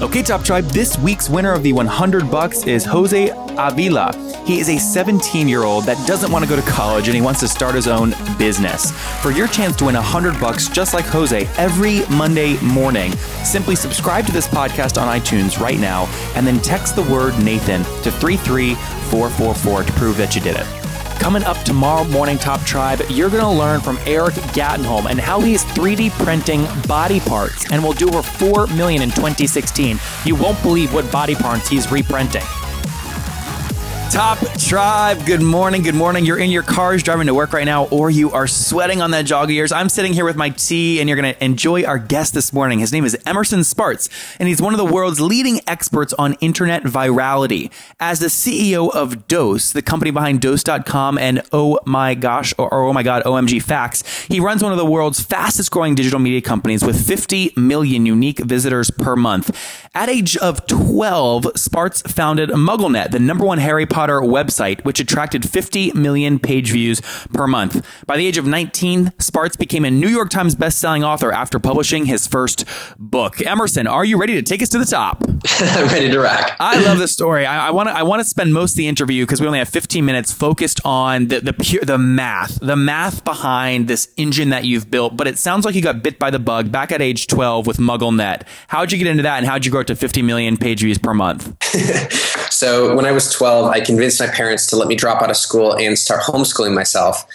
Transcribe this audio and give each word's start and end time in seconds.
Okay, 0.00 0.22
Top 0.22 0.42
Tribe, 0.42 0.64
this 0.64 0.98
week's 0.98 1.28
winner 1.28 1.52
of 1.52 1.62
the 1.62 1.72
100 1.72 2.28
bucks 2.28 2.66
is 2.66 2.84
Jose 2.84 3.30
Avila. 3.56 4.12
He 4.44 4.58
is 4.58 4.68
a 4.68 4.78
17 4.78 5.46
year 5.46 5.62
old 5.62 5.84
that 5.84 6.04
doesn't 6.08 6.32
want 6.32 6.44
to 6.44 6.48
go 6.48 6.56
to 6.56 6.68
college 6.68 7.06
and 7.06 7.14
he 7.14 7.20
wants 7.20 7.38
to 7.40 7.48
start 7.48 7.76
his 7.76 7.86
own 7.86 8.12
business. 8.36 8.90
For 9.22 9.30
your 9.30 9.46
chance 9.46 9.76
to 9.76 9.84
win 9.84 9.94
100 9.94 10.40
bucks 10.40 10.68
just 10.68 10.92
like 10.92 11.04
Jose 11.04 11.46
every 11.56 12.04
Monday 12.16 12.58
morning, 12.60 13.12
simply 13.44 13.76
subscribe 13.76 14.26
to 14.26 14.32
this 14.32 14.48
podcast 14.48 15.00
on 15.00 15.06
iTunes 15.06 15.60
right 15.60 15.78
now 15.78 16.06
and 16.34 16.44
then 16.44 16.60
text 16.60 16.96
the 16.96 17.02
word 17.02 17.38
Nathan 17.42 17.84
to 18.02 18.10
33444 18.10 19.82
to 19.84 19.92
prove 19.92 20.16
that 20.16 20.34
you 20.34 20.40
did 20.40 20.56
it. 20.56 20.81
Coming 21.22 21.44
up 21.44 21.56
tomorrow 21.58 22.02
morning, 22.02 22.36
Top 22.36 22.60
Tribe, 22.62 23.00
you're 23.08 23.30
going 23.30 23.44
to 23.44 23.48
learn 23.48 23.80
from 23.80 23.96
Erik 24.06 24.34
Gatenholm 24.56 25.08
and 25.08 25.20
how 25.20 25.38
he's 25.38 25.62
3D 25.66 26.10
printing 26.24 26.66
body 26.88 27.20
parts 27.20 27.70
and 27.70 27.80
will 27.80 27.92
do 27.92 28.08
over 28.08 28.22
4 28.22 28.66
million 28.66 29.02
in 29.02 29.10
2016. 29.10 30.00
You 30.24 30.34
won't 30.34 30.60
believe 30.62 30.92
what 30.92 31.10
body 31.12 31.36
parts 31.36 31.68
he's 31.68 31.92
reprinting. 31.92 32.42
Top 34.12 34.38
Tribe, 34.58 35.24
good 35.24 35.40
morning. 35.42 35.82
Good 35.82 35.94
morning. 35.94 36.26
You're 36.26 36.38
in 36.38 36.50
your 36.50 36.62
cars 36.62 37.02
driving 37.02 37.28
to 37.28 37.34
work 37.34 37.54
right 37.54 37.64
now, 37.64 37.84
or 37.86 38.10
you 38.10 38.30
are 38.30 38.46
sweating 38.46 39.00
on 39.00 39.10
that 39.12 39.26
jog 39.26 39.44
of 39.44 39.50
yours. 39.50 39.72
I'm 39.72 39.88
sitting 39.88 40.12
here 40.12 40.26
with 40.26 40.36
my 40.36 40.50
tea, 40.50 41.00
and 41.00 41.08
you're 41.08 41.20
going 41.20 41.34
to 41.34 41.44
enjoy 41.44 41.84
our 41.84 41.98
guest 41.98 42.34
this 42.34 42.52
morning. 42.52 42.78
His 42.78 42.92
name 42.92 43.06
is 43.06 43.16
Emerson 43.24 43.64
Spartz, 43.64 44.10
and 44.38 44.48
he's 44.48 44.60
one 44.60 44.74
of 44.74 44.78
the 44.78 44.84
world's 44.84 45.18
leading 45.18 45.60
experts 45.66 46.12
on 46.14 46.34
internet 46.40 46.82
virality. 46.82 47.70
As 48.00 48.20
the 48.20 48.26
CEO 48.26 48.90
of 48.94 49.28
Dose, 49.28 49.72
the 49.72 49.82
company 49.82 50.10
behind 50.10 50.42
Dose.com 50.42 51.16
and 51.16 51.42
Oh 51.50 51.78
My 51.86 52.14
Gosh, 52.14 52.52
or, 52.58 52.72
or 52.72 52.84
Oh 52.84 52.92
My 52.92 53.02
God, 53.02 53.22
OMG 53.24 53.62
Facts, 53.62 54.26
he 54.26 54.40
runs 54.40 54.62
one 54.62 54.72
of 54.72 54.78
the 54.78 54.86
world's 54.86 55.22
fastest 55.22 55.70
growing 55.70 55.94
digital 55.94 56.18
media 56.18 56.42
companies 56.42 56.84
with 56.84 57.06
50 57.06 57.54
million 57.56 58.04
unique 58.04 58.40
visitors 58.40 58.90
per 58.90 59.16
month. 59.16 59.88
At 59.94 60.08
age 60.08 60.36
of 60.38 60.66
12, 60.66 61.52
Spartz 61.56 62.02
founded 62.02 62.50
MuggleNet, 62.50 63.10
the 63.10 63.18
number 63.18 63.44
one 63.44 63.58
Harry 63.58 63.84
Potter 63.84 64.01
website, 64.10 64.84
which 64.84 65.00
attracted 65.00 65.48
50 65.48 65.92
million 65.92 66.38
page 66.38 66.70
views 66.70 67.00
per 67.32 67.46
month. 67.46 67.86
By 68.06 68.16
the 68.16 68.26
age 68.26 68.38
of 68.38 68.46
19, 68.46 69.12
Spartz 69.18 69.56
became 69.56 69.84
a 69.84 69.90
New 69.90 70.08
York 70.08 70.30
Times 70.30 70.54
bestselling 70.54 71.04
author 71.04 71.32
after 71.32 71.58
publishing 71.58 72.06
his 72.06 72.26
first 72.26 72.64
book. 72.98 73.40
Emerson, 73.44 73.86
are 73.86 74.04
you 74.04 74.18
ready 74.18 74.34
to 74.34 74.42
take 74.42 74.62
us 74.62 74.68
to 74.70 74.78
the 74.78 74.84
top? 74.84 75.24
I'm 75.60 75.86
ready 75.88 76.10
to 76.10 76.20
rock. 76.20 76.56
I 76.60 76.82
love 76.84 76.98
this 76.98 77.12
story. 77.12 77.46
I 77.46 77.70
want 77.70 77.88
to 77.88 77.94
I 77.94 78.02
want 78.02 78.20
to 78.20 78.24
spend 78.28 78.52
most 78.52 78.72
of 78.72 78.76
the 78.76 78.88
interview 78.88 79.24
because 79.24 79.40
we 79.40 79.46
only 79.46 79.58
have 79.58 79.68
15 79.68 80.04
minutes 80.04 80.32
focused 80.32 80.80
on 80.84 81.28
the 81.28 81.40
the 81.40 81.52
pure 81.52 81.84
the 81.84 81.98
math, 81.98 82.58
the 82.60 82.76
math 82.76 83.24
behind 83.24 83.88
this 83.88 84.08
engine 84.16 84.50
that 84.50 84.64
you've 84.64 84.90
built. 84.90 85.16
But 85.16 85.26
it 85.26 85.38
sounds 85.38 85.64
like 85.64 85.74
you 85.74 85.82
got 85.82 86.02
bit 86.02 86.18
by 86.18 86.30
the 86.30 86.38
bug 86.38 86.72
back 86.72 86.92
at 86.92 87.00
age 87.00 87.26
12 87.26 87.66
with 87.66 87.78
MuggleNet. 87.78 88.42
How'd 88.68 88.92
you 88.92 88.98
get 88.98 89.06
into 89.06 89.22
that, 89.22 89.38
and 89.38 89.46
how'd 89.46 89.64
you 89.64 89.70
grow 89.70 89.80
it 89.80 89.86
to 89.88 89.96
50 89.96 90.22
million 90.22 90.56
page 90.56 90.80
views 90.80 90.98
per 90.98 91.14
month? 91.14 91.56
So 92.52 92.94
when 92.94 93.06
I 93.06 93.12
was 93.12 93.32
12, 93.32 93.70
I 93.70 93.80
convinced 93.84 94.20
my 94.20 94.28
parents 94.28 94.66
to 94.68 94.76
let 94.76 94.88
me 94.88 94.94
drop 94.94 95.22
out 95.22 95.30
of 95.30 95.36
school 95.36 95.76
and 95.76 95.98
start 95.98 96.22
homeschooling 96.22 96.74
myself. 96.74 97.26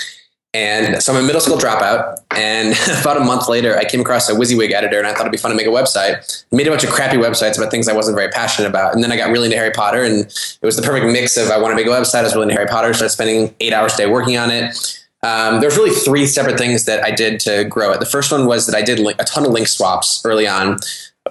And 0.54 1.04
so 1.04 1.14
I'm 1.14 1.24
a 1.24 1.26
middle 1.26 1.42
school 1.42 1.58
dropout. 1.58 2.18
And 2.32 2.76
about 3.02 3.18
a 3.18 3.24
month 3.24 3.48
later, 3.48 3.78
I 3.78 3.86
came 3.86 4.02
across 4.02 4.30
a 4.30 4.34
WYSIWYG 4.34 4.72
editor 4.72 4.98
and 4.98 5.06
I 5.06 5.12
thought 5.12 5.22
it'd 5.22 5.32
be 5.32 5.38
fun 5.38 5.52
to 5.52 5.58
make 5.58 5.68
a 5.68 5.70
website. 5.70 6.46
I 6.52 6.56
made 6.56 6.68
a 6.68 6.72
bunch 6.72 6.84
of 6.84 6.90
crappy 6.90 7.18
websites 7.18 7.58
about 7.58 7.70
things 7.70 7.88
I 7.88 7.94
wasn't 7.94 8.16
very 8.16 8.30
passionate 8.30 8.68
about. 8.68 8.96
And 8.96 9.04
then 9.04 9.12
I 9.12 9.18
got 9.18 9.30
really 9.30 9.46
into 9.46 9.58
Harry 9.58 9.72
Potter 9.72 10.04
and 10.04 10.22
it 10.22 10.66
was 10.66 10.76
the 10.76 10.82
perfect 10.82 11.06
mix 11.06 11.38
of 11.38 11.50
I 11.50 11.60
want 11.60 11.72
to 11.72 11.76
make 11.76 11.86
a 11.86 11.90
website, 11.90 12.20
I 12.20 12.24
was 12.24 12.34
really 12.34 12.46
into 12.46 12.56
Harry 12.56 12.68
Potter, 12.68 12.94
started 12.94 13.12
spending 13.12 13.54
eight 13.60 13.74
hours 13.74 13.94
a 13.96 13.98
day 13.98 14.06
working 14.08 14.38
on 14.38 14.50
it. 14.50 15.04
Um, 15.24 15.62
there's 15.62 15.76
really 15.78 15.92
three 15.92 16.26
separate 16.26 16.58
things 16.58 16.86
that 16.86 17.04
I 17.04 17.12
did 17.12 17.40
to 17.42 17.66
grow 17.66 17.92
it. 17.92 18.00
The 18.00 18.06
first 18.06 18.32
one 18.32 18.46
was 18.46 18.68
that 18.68 18.76
I 18.76 18.82
did 18.82 19.00
a 19.00 19.24
ton 19.26 19.46
of 19.46 19.52
link 19.52 19.68
swaps 19.68 20.24
early 20.24 20.48
on 20.48 20.78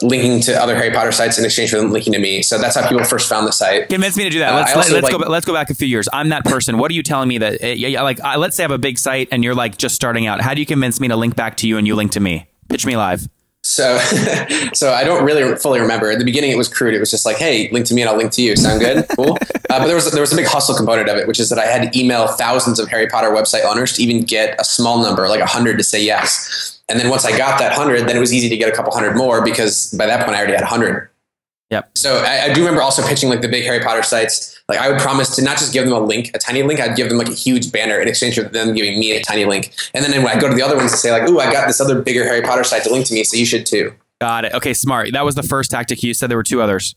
linking 0.03 0.41
to 0.43 0.55
other 0.61 0.75
Harry 0.75 0.91
Potter 0.91 1.13
sites 1.13 1.39
in 1.39 1.45
exchange 1.45 1.71
for 1.71 1.77
them 1.77 1.91
linking 1.91 2.13
to 2.13 2.19
me. 2.19 2.43
So 2.43 2.59
that's 2.59 2.77
how 2.77 2.89
people 2.89 3.05
first 3.05 3.29
found 3.29 3.47
the 3.47 3.53
site. 3.53 3.89
Convince 3.89 4.17
me 4.17 4.25
to 4.25 4.31
do 4.31 4.39
that. 4.41 4.53
Uh, 4.53 4.57
Let's, 4.57 4.73
I 4.73 4.77
let, 4.77 4.87
us 4.87 5.03
like- 5.03 5.13
go. 5.13 5.19
Let's 5.31 5.47
go 5.47 5.53
back 5.53 5.71
a 5.71 5.75
few 5.75 5.89
years. 5.89 6.09
I'm 6.13 6.31
that 6.31 6.45
person. 6.45 6.79
What 6.79 6.91
are 6.91 6.95
you 6.95 7.03
telling 7.03 7.29
me 7.29 7.39
that? 7.39 7.61
Yeah, 7.61 7.89
yeah, 7.89 8.03
like 8.03 8.23
uh, 8.23 8.39
let's 8.39 8.57
say 8.57 8.63
I 8.63 8.67
have 8.67 8.71
a 8.73 8.79
big 8.79 8.99
site 8.99 9.29
and 9.33 9.43
you're 9.45 9.55
like 9.55 9.77
just 9.77 9.95
starting 9.95 10.27
out. 10.27 10.41
How 10.41 10.55
do 10.55 10.61
you 10.61 10.67
convince 10.67 11.01
me 11.01 11.09
to 11.09 11.17
link 11.17 11.37
back 11.37 11.57
to 11.59 11.69
you 11.69 11.79
and 11.79 11.87
you 11.87 11.95
link 11.95 12.13
to 12.13 12.21
me? 12.21 12.49
Pitch 12.69 12.85
me 12.87 12.97
live. 12.97 13.29
So, 13.63 13.99
so 14.75 14.93
I 14.93 15.03
don't 15.03 15.25
really 15.25 15.57
fully 15.57 15.81
remember. 15.81 16.11
At 16.11 16.21
the 16.21 16.25
beginning, 16.25 16.53
it 16.53 16.57
was 16.57 16.69
crude. 16.69 16.95
It 16.95 17.01
was 17.01 17.11
just 17.11 17.27
like, 17.27 17.37
"Hey, 17.37 17.69
link 17.73 17.85
to 17.87 17.95
me, 17.95 18.03
and 18.03 18.09
I'll 18.09 18.17
link 18.17 18.31
to 18.33 18.43
you." 18.43 18.55
Sound 18.57 18.81
good? 18.81 19.05
Cool. 19.17 19.37
Uh, 19.69 19.81
but 19.81 19.87
there 19.87 19.97
was 19.97 20.11
there 20.13 20.21
was 20.21 20.33
a 20.33 20.37
big 20.37 20.47
hustle 20.47 20.77
component 20.77 21.09
of 21.09 21.17
it, 21.17 21.27
which 21.27 21.41
is 21.41 21.49
that 21.49 21.59
I 21.59 21.67
had 21.67 21.93
to 21.93 21.99
email 21.99 22.29
thousands 22.29 22.79
of 22.79 22.89
Harry 22.89 23.09
Potter 23.09 23.31
website 23.31 23.65
owners 23.65 23.95
to 23.95 24.03
even 24.03 24.23
get 24.23 24.55
a 24.61 24.65
small 24.65 25.03
number, 25.03 25.29
like 25.29 25.41
a 25.41 25.47
hundred, 25.47 25.79
to 25.79 25.85
say 25.85 26.03
yes. 26.05 26.76
And 26.89 27.01
then 27.01 27.11
once 27.11 27.25
I 27.25 27.37
got 27.37 27.59
that 27.59 27.73
hundred, 27.73 28.07
then 28.07 28.17
it 28.17 28.21
was 28.21 28.33
easy 28.33 28.49
to 28.49 28.57
get 28.57 28.69
a 28.69 28.73
couple 28.73 28.93
hundred 28.93 29.17
more 29.17 29.45
because 29.45 29.93
by 29.93 30.07
that 30.07 30.25
point 30.25 30.37
I 30.37 30.39
already 30.39 30.55
had 30.55 30.63
a 30.63 30.67
hundred. 30.67 31.11
Yep. 31.71 31.91
So 31.97 32.19
I, 32.19 32.45
I 32.45 32.53
do 32.53 32.61
remember 32.61 32.81
also 32.81 33.03
pitching 33.07 33.29
like 33.29 33.41
the 33.41 33.49
big 33.49 33.65
Harry 33.65 33.81
Potter 33.81 34.03
sites. 34.03 34.57
Like 34.69 34.79
I 34.79 34.91
would 34.91 35.01
promise 35.01 35.35
to 35.37 35.43
not 35.43 35.59
just 35.59 35.73
give 35.73 35.85
them 35.85 35.93
a 35.93 36.01
link, 36.01 36.31
a 36.35 36.39
tiny 36.39 36.63
link. 36.63 36.81
I'd 36.81 36.97
give 36.97 37.09
them 37.09 37.19
like 37.19 37.29
a 37.29 37.35
huge 37.35 37.73
banner 37.73 38.01
in 38.01 38.07
exchange 38.07 38.37
for 38.37 38.43
them 38.43 38.75
giving 38.75 38.99
me 39.01 39.13
a 39.17 39.23
tiny 39.23 39.45
link. 39.45 39.75
And 39.95 40.05
then 40.05 40.23
when 40.23 40.37
I 40.37 40.41
go 40.41 40.49
to 40.49 40.55
the 40.55 40.63
other 40.63 40.77
ones 40.77 40.93
to 40.93 40.97
say 40.97 41.11
like, 41.11 41.29
"Ooh, 41.29 41.41
I 41.41 41.53
got 41.53 41.67
this 41.67 41.81
other 41.81 42.01
bigger 42.01 42.25
Harry 42.25 42.43
Potter 42.43 42.63
site 42.63 42.85
to 42.85 42.91
link 42.91 43.07
to 43.07 43.15
me, 43.15 43.25
so 43.25 43.37
you 43.37 43.47
should 43.47 43.67
too." 43.67 43.93
Got 44.21 44.45
it. 44.45 44.55
Okay, 44.55 44.75
smart. 44.75 45.13
That 45.13 45.25
was 45.25 45.35
the 45.35 45.43
first 45.43 45.71
tactic. 45.71 46.03
You 46.03 46.15
said 46.15 46.31
there 46.31 46.39
were 46.39 46.45
two 46.45 46.63
others. 46.63 46.95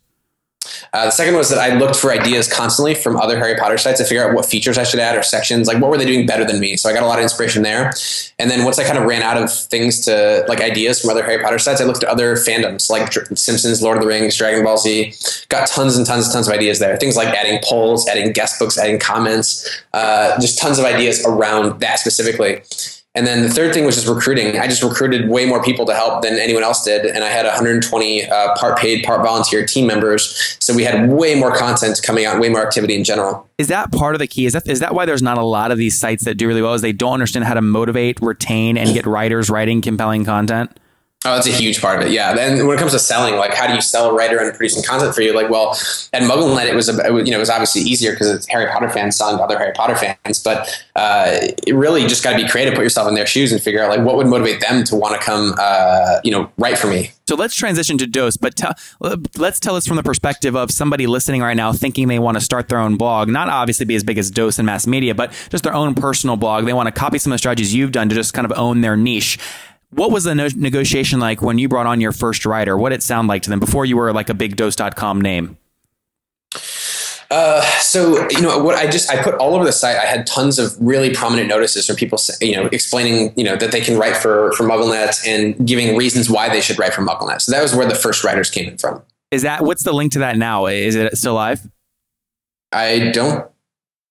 Uh, 0.92 1.06
the 1.06 1.12
second 1.12 1.36
was 1.36 1.50
that 1.50 1.60
I 1.60 1.76
looked 1.78 1.96
for 1.96 2.12
ideas 2.12 2.52
constantly 2.52 2.96
from 2.96 3.16
other 3.18 3.38
Harry 3.38 3.56
Potter 3.56 3.78
sites 3.78 4.00
to 4.00 4.06
figure 4.06 4.28
out 4.28 4.36
what 4.36 4.46
features 4.46 4.78
I 4.78 4.84
should 4.84 5.00
add 5.00 5.16
or 5.16 5.24
sections. 5.24 5.68
Like, 5.68 5.82
what 5.82 5.90
were 5.90 5.98
they 5.98 6.06
doing 6.06 6.26
better 6.26 6.44
than 6.46 6.60
me? 6.60 6.76
So 6.78 6.90
I 6.90 6.94
got 6.94 7.04
a 7.04 7.06
lot 7.06 7.20
of 7.20 7.24
inspiration 7.24 7.62
there. 7.62 7.94
And 8.40 8.50
then 8.50 8.66
once 8.66 8.80
I 8.80 8.84
kind 8.84 8.98
of 8.98 9.06
ran 9.06 9.22
out 9.22 9.38
of 9.38 9.52
things 9.52 10.02
to 10.06 10.46
like 10.48 10.62
ideas 10.62 11.00
from 11.00 11.12
other 11.12 11.24
Harry 11.24 11.42
Potter 11.42 11.60
sites, 11.60 11.80
I 11.80 11.86
looked 11.86 12.04
at 12.04 12.10
other 12.10 12.36
fandoms 12.36 12.90
like 12.90 13.12
Simpsons, 13.38 13.82
Lord 13.82 13.98
of 13.98 14.04
the 14.04 14.08
Rings, 14.08 14.36
Dragon 14.36 14.64
Ball 14.64 14.78
Z. 14.78 15.14
Got 15.50 15.68
tons 15.68 15.96
and 15.96 16.06
tons 16.06 16.26
and 16.26 16.34
tons 16.34 16.48
of 16.48 16.54
ideas 16.54 16.80
there. 16.80 16.98
Things 16.98 17.16
like 17.16 17.30
adding 17.30 17.60
polls, 17.64 18.08
adding 18.08 18.32
guest 18.34 18.60
books, 18.60 18.78
adding 18.78 19.00
comments, 19.00 19.84
uh, 19.94 20.40
just 20.42 20.58
tons 20.60 20.80
of 20.80 20.86
ideas 20.86 21.26
around 21.26 21.80
that 21.80 22.00
specifically. 22.00 22.62
And 23.16 23.26
then 23.26 23.42
the 23.42 23.50
third 23.50 23.74
thing 23.74 23.86
was 23.86 23.96
just 23.96 24.08
recruiting. 24.08 24.60
I 24.60 24.68
just 24.68 24.84
recruited 24.84 25.30
way 25.30 25.48
more 25.48 25.64
people 25.64 25.86
to 25.88 25.96
help 25.96 26.22
than 26.22 26.38
anyone 26.38 26.62
else 26.62 26.86
did. 26.86 27.06
And 27.06 27.24
I 27.24 27.30
had 27.30 27.44
120 27.46 28.30
uh, 28.30 28.56
part 28.56 28.78
paid, 28.78 29.04
part 29.04 29.24
volunteer 29.24 29.66
team 29.66 29.88
members. 29.88 30.58
So 30.60 30.76
we 30.76 30.84
had 30.84 31.10
way 31.10 31.34
more 31.34 31.56
content 31.56 32.00
coming 32.04 32.26
out, 32.26 32.40
way 32.40 32.50
more 32.50 32.66
activity 32.66 32.96
in 32.96 33.04
general. 33.04 33.50
Is 33.58 33.68
that 33.70 33.92
part 33.92 34.14
of 34.14 34.20
the 34.20 34.28
key? 34.28 34.46
Is 34.46 34.54
that 34.54 34.68
is 34.68 34.80
that 34.80 34.94
why 34.94 35.06
there's 35.06 35.24
not 35.24 35.40
a 35.40 35.44
lot 35.44 35.72
of 35.72 35.80
these 35.80 36.00
sites 36.00 36.24
that 36.26 36.36
do 36.36 36.48
really 36.48 36.62
well? 36.62 36.76
Is 36.76 36.82
they 36.84 36.92
don't 36.92 37.14
understand 37.14 37.46
how 37.46 37.56
to 37.56 37.62
motivate, 37.62 38.22
retain, 38.22 38.78
and 38.78 38.94
get 38.94 39.08
writers 39.08 39.50
writing 39.50 39.82
compelling 39.82 40.24
content? 40.24 40.80
Oh, 41.26 41.36
that's 41.36 41.48
a 41.48 41.52
huge 41.52 41.82
part 41.82 42.00
of 42.00 42.08
it. 42.08 42.14
Yeah. 42.14 42.34
Then 42.34 42.66
when 42.66 42.78
it 42.78 42.80
comes 42.80 42.94
to 42.94 43.00
selling, 43.00 43.36
like 43.36 43.54
how 43.54 43.68
do 43.68 43.74
you 43.74 43.82
sell 43.82 44.10
a 44.10 44.14
writer 44.14 44.38
and 44.38 44.50
producing 44.52 44.84
content 44.84 45.14
for 45.14 45.22
you? 45.22 45.36
Like, 45.36 45.50
well, 45.50 45.72
at 46.14 46.22
MuggleNet, 46.22 46.68
it 46.68 46.76
was, 46.76 46.88
a, 46.88 47.06
it 47.06 47.12
was 47.12 47.26
you 47.26 47.32
know, 47.32 47.38
it 47.38 47.42
was 47.42 47.50
obviously 47.50 47.82
easier 47.82 48.12
because 48.14 48.30
it's 48.30 48.48
Harry 48.48 48.72
Potter 48.72 48.90
fans 48.90 49.18
selling 49.18 49.36
to 49.36 49.44
other 49.44 49.58
Harry 49.58 49.74
Potter 49.74 49.98
fans. 49.98 50.42
But 50.42 50.70
uh, 50.96 51.40
it 51.68 51.76
really 51.76 52.08
just 52.08 52.24
got 52.24 52.38
to 52.38 52.42
be 52.42 52.48
creative, 52.48 52.74
put 52.74 52.84
yourself 52.84 53.10
in 53.10 53.16
their 53.16 53.26
shoes, 53.26 53.52
and 53.52 53.62
figure 53.62 53.84
out 53.84 53.90
like 53.90 54.06
what 54.06 54.16
would 54.16 54.28
motivate 54.28 54.62
them 54.62 54.86
to 54.86 54.96
want 54.96 55.20
to 55.20 55.26
come, 55.26 55.56
uh, 55.58 56.22
you 56.24 56.32
know, 56.32 56.50
write 56.58 56.78
for 56.78 56.88
me. 56.88 57.12
So 57.28 57.36
let's 57.36 57.54
transition 57.54 57.98
to 57.98 58.08
Dose, 58.08 58.38
but 58.38 58.56
tell, 58.56 58.74
let's 59.38 59.60
tell 59.60 59.76
us 59.76 59.86
from 59.86 59.98
the 59.98 60.04
perspective 60.04 60.56
of 60.56 60.72
somebody 60.72 61.06
listening 61.06 61.42
right 61.42 61.54
now 61.54 61.72
thinking 61.74 62.08
they 62.08 62.18
want 62.18 62.38
to 62.38 62.42
start 62.42 62.70
their 62.70 62.80
own 62.80 62.96
blog, 62.96 63.28
not 63.28 63.50
obviously 63.50 63.86
be 63.86 63.94
as 63.94 64.04
big 64.04 64.18
as 64.18 64.32
Dose 64.32 64.58
and 64.58 64.66
mass 64.66 64.88
media, 64.88 65.14
but 65.14 65.32
just 65.50 65.64
their 65.64 65.76
own 65.76 65.94
personal 65.94 66.38
blog. 66.38 66.66
They 66.66 66.74
want 66.74 66.88
to 66.88 66.92
copy 66.92 67.20
some 67.20 67.32
of 67.32 67.36
the 67.36 67.38
strategies 67.40 67.72
you've 67.72 67.92
done 67.92 68.10
to 68.10 68.16
just 68.16 68.34
kind 68.34 68.46
of 68.46 68.58
own 68.58 68.82
their 68.82 68.98
niche. 68.98 69.38
What 69.92 70.12
was 70.12 70.24
the 70.24 70.36
no- 70.36 70.50
negotiation 70.56 71.20
like 71.20 71.42
when 71.42 71.58
you 71.58 71.68
brought 71.68 71.88
on 71.88 72.00
your 72.00 72.12
first 72.12 72.46
writer? 72.46 72.78
What 72.78 72.90
did 72.90 73.00
it 73.00 73.04
sound 73.04 73.28
like 73.28 73.42
to 73.44 73.50
them 73.50 73.60
before 73.60 73.86
you 73.86 73.98
were 73.98 74.14
like 74.14 74.30
a 74.30 74.34
big 74.34 74.56
Dose.com 74.56 75.22
name? 75.22 75.58
Uh, 77.32 77.62
so 77.78 78.28
you 78.32 78.42
know 78.42 78.58
what 78.58 78.76
I 78.76 78.90
just 78.90 79.12
I 79.12 79.22
put 79.22 79.36
all 79.36 79.54
over 79.54 79.64
the 79.64 79.72
site. 79.72 79.98
I 79.98 80.06
had 80.06 80.26
tons 80.26 80.58
of 80.58 80.76
really 80.80 81.14
prominent 81.14 81.48
notices 81.48 81.86
from 81.86 81.96
people, 81.96 82.20
you 82.42 82.56
know, 82.56 82.66
explaining 82.72 83.34
you 83.36 83.44
know 83.44 83.56
that 83.56 83.72
they 83.72 83.82
can 83.82 84.00
write 84.00 84.18
for 84.18 84.52
for 84.54 84.64
MuggleNet 84.64 85.28
and 85.28 85.68
giving 85.68 85.96
reasons 85.96 86.28
why 86.28 86.50
they 86.50 86.60
should 86.60 86.80
write 86.80 86.94
for 86.94 87.04
MuggleNet. 87.04 87.42
So 87.42 87.52
that 87.52 87.62
was 87.62 87.76
where 87.76 87.88
the 87.88 87.94
first 87.94 88.24
writers 88.24 88.50
came 88.50 88.68
in 88.68 88.78
from. 88.80 89.04
Is 89.30 89.44
that 89.44 89.64
what's 89.64 89.84
the 89.84 89.94
link 89.94 90.14
to 90.14 90.20
that 90.20 90.38
now? 90.38 90.66
Is 90.66 90.96
it 90.96 91.16
still 91.18 91.36
live? 91.36 91.68
I 92.72 93.12
don't 93.12 93.48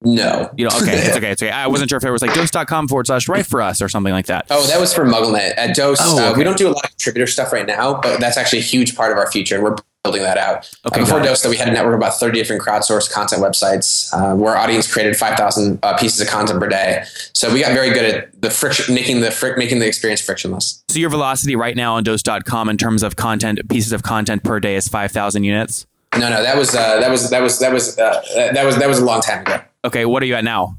know. 0.03 0.51
You 0.57 0.65
know, 0.69 0.77
okay, 0.81 0.97
it's 0.99 1.17
okay, 1.17 1.31
it's 1.31 1.43
okay. 1.43 1.51
I 1.51 1.67
wasn't 1.69 1.91
sure 1.91 1.97
if 1.97 2.05
it 2.05 2.11
was 2.11 2.23
like 2.23 2.35
dose.com 2.35 2.89
forward 2.89 3.07
slash 3.07 3.29
write 3.29 3.47
for 3.47 3.61
us 3.61 3.83
or 3.83 3.89
something 3.89 4.13
like 4.13 4.27
that. 4.27 4.47
Oh, 4.51 4.67
that 4.67 4.81
was 4.81 4.95
for 4.95 5.05
MuggleNet. 5.05 5.55
At 5.57 5.75
Dose, 5.75 5.99
Oh, 6.01 6.33
uh, 6.33 6.37
we 6.37 6.45
don't 6.45 6.57
do 6.59 6.67
a 6.69 6.71
lot 6.73 6.85
of 6.85 6.91
contributor 6.91 7.27
stuff 7.27 7.53
right 7.53 7.67
now, 7.67 8.01
but 8.01 8.21
that's 8.21 8.37
actually 8.37 8.61
a 8.61 8.63
huge 8.63 8.97
part 8.97 9.13
of 9.13 9.19
our 9.19 9.31
future. 9.31 9.63
We're 9.63 9.77
building 10.05 10.23
that 10.23 10.39
out. 10.39 10.71
Okay, 10.87 11.01
Uh, 11.01 11.05
before. 11.05 11.21
Dose, 11.21 11.43
though, 11.43 11.51
we 11.51 11.57
had 11.57 11.69
a 11.69 11.73
network 11.73 11.95
of 11.95 11.99
about 12.01 12.15
30 12.19 12.39
different 12.39 12.63
crowdsourced 12.63 13.11
content 13.11 13.43
websites 13.43 14.13
uh, 14.15 14.37
where 14.37 14.53
our 14.57 14.59
audience 14.63 14.91
created 14.91 15.17
5,000 15.17 15.81
uh, 15.83 15.97
pieces 15.99 16.21
of 16.21 16.29
content 16.29 16.61
per 16.61 16.69
day. 16.69 17.03
So 17.35 17.53
we 17.53 17.61
got 17.63 17.73
very 17.73 17.91
good 17.91 18.05
at 18.15 18.41
the 18.41 18.51
friction, 18.51 18.95
making 18.95 19.21
the 19.21 19.29
fric- 19.29 19.59
making 19.59 19.81
the 19.81 19.87
experience 19.89 20.21
frictionless. 20.21 20.85
So 20.89 21.01
your 21.01 21.11
velocity 21.11 21.57
right 21.57 21.75
now 21.77 21.97
on 21.97 22.05
dose.com 22.05 22.69
in 22.69 22.77
terms 22.79 23.03
of 23.03 23.17
content, 23.17 23.69
pieces 23.69 23.93
of 23.93 24.05
content 24.05 24.45
per 24.45 24.61
day 24.61 24.77
is 24.77 24.87
5,000 24.87 25.43
units. 25.43 25.87
No, 26.17 26.31
no, 26.31 26.43
that 26.43 26.57
was 26.57 26.75
uh, 26.75 27.01
that 27.01 27.11
was 27.11 27.29
that 27.29 27.43
was 27.43 27.59
that 27.59 27.71
was 27.71 27.99
uh, 27.99 28.23
that 28.55 28.65
was 28.65 28.79
that 28.79 28.89
was 28.89 28.99
a 28.99 29.05
long 29.05 29.21
time 29.21 29.43
ago. 29.43 29.61
Okay, 29.85 30.05
what 30.05 30.23
are 30.23 30.27
you 30.27 30.35
at 30.35 30.45
now? 30.45 30.77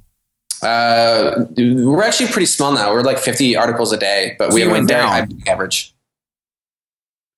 Uh, 0.61 1.45
we're 1.57 2.03
actually 2.03 2.29
pretty 2.29 2.45
small 2.45 2.73
now. 2.73 2.91
We're 2.91 3.01
like 3.01 3.17
50 3.17 3.55
articles 3.55 3.93
a 3.93 3.97
day, 3.97 4.35
but 4.37 4.49
So 4.51 4.55
we 4.55 4.61
you 4.61 4.67
have 4.67 4.75
a 4.75 4.79
went 4.79 4.89
down. 4.89 5.41
average. 5.47 5.93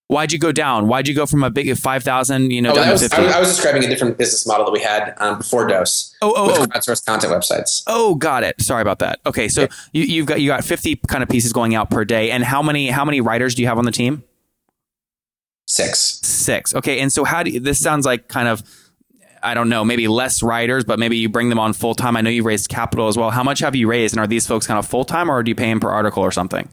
Why'd 0.08 0.34
you 0.34 0.40
go 0.40 0.52
down? 0.52 0.88
Why'd 0.90 1.08
you 1.08 1.14
go 1.16 1.26
from 1.26 1.42
a 1.44 1.50
big 1.50 1.74
5,000, 1.78 2.52
you 2.52 2.62
know, 2.62 2.72
Oh, 2.72 2.76
down 2.76 2.88
that 2.88 2.94
to 2.98 3.00
50? 3.10 3.16
I, 3.18 3.22
was, 3.26 3.34
I 3.34 3.40
was 3.40 3.48
describing 3.50 3.84
a 3.86 3.88
different 3.88 4.18
business 4.18 4.46
model 4.46 4.66
that 4.66 4.72
we 4.74 4.82
had 4.82 5.14
um, 5.20 5.38
before 5.38 5.66
Dose 5.68 6.14
oh, 6.22 6.34
oh, 6.36 6.52
oh, 6.64 6.66
crowdsourced 6.66 7.06
content 7.06 7.32
websites. 7.32 7.84
oh, 7.88 8.16
got 8.16 8.44
it. 8.44 8.60
Sorry 8.60 8.82
about 8.82 9.00
that. 9.00 9.20
Okay, 9.26 9.48
so 9.48 9.68
you, 9.94 10.04
you've 10.04 10.26
got 10.26 10.42
you 10.42 10.50
got 10.50 10.66
50 10.66 10.98
kind 11.08 11.24
of 11.24 11.30
pieces 11.30 11.54
going 11.54 11.76
out 11.76 11.90
per 11.90 12.04
day, 12.04 12.30
and 12.32 12.44
how 12.44 12.62
many 12.62 12.90
how 12.90 13.06
many 13.06 13.22
writers 13.22 13.56
do 13.56 13.62
you 13.62 13.70
have 13.70 13.78
on 13.78 13.86
the 13.86 13.92
team? 13.92 14.24
Six. 15.68 16.20
Six. 16.24 16.76
Okay, 16.76 17.00
and 17.00 17.14
so 17.14 17.24
how 17.24 17.44
do 17.44 17.52
you, 17.52 17.60
this 17.62 17.80
sounds 17.80 18.06
like 18.06 18.28
kind 18.28 18.50
of 18.50 18.64
I 19.44 19.54
don't 19.54 19.70
know, 19.70 19.84
maybe 19.84 20.08
less 20.08 20.44
writers, 20.44 20.84
but 20.84 21.00
maybe 21.00 21.18
you 21.18 21.30
bring 21.30 21.50
them 21.50 21.60
on 21.60 21.74
full 21.74 21.96
time. 21.96 22.16
I 22.18 22.22
know 22.22 22.30
you 22.30 22.44
raised 22.44 22.70
capital 22.70 23.08
as 23.08 23.18
well. 23.18 23.32
How 23.32 23.44
much 23.44 23.60
have 23.60 23.76
you 23.76 23.88
raised, 23.88 24.14
and 24.14 24.20
are 24.20 24.28
these 24.28 24.46
folks 24.48 24.68
kind 24.68 24.78
of 24.78 24.86
full 24.88 25.06
time, 25.06 25.30
or 25.30 25.42
do 25.44 25.50
you 25.50 25.56
pay 25.56 25.66
them 25.70 25.80
per 25.80 25.90
article 25.90 26.24
or 26.24 26.32
something? 26.32 26.70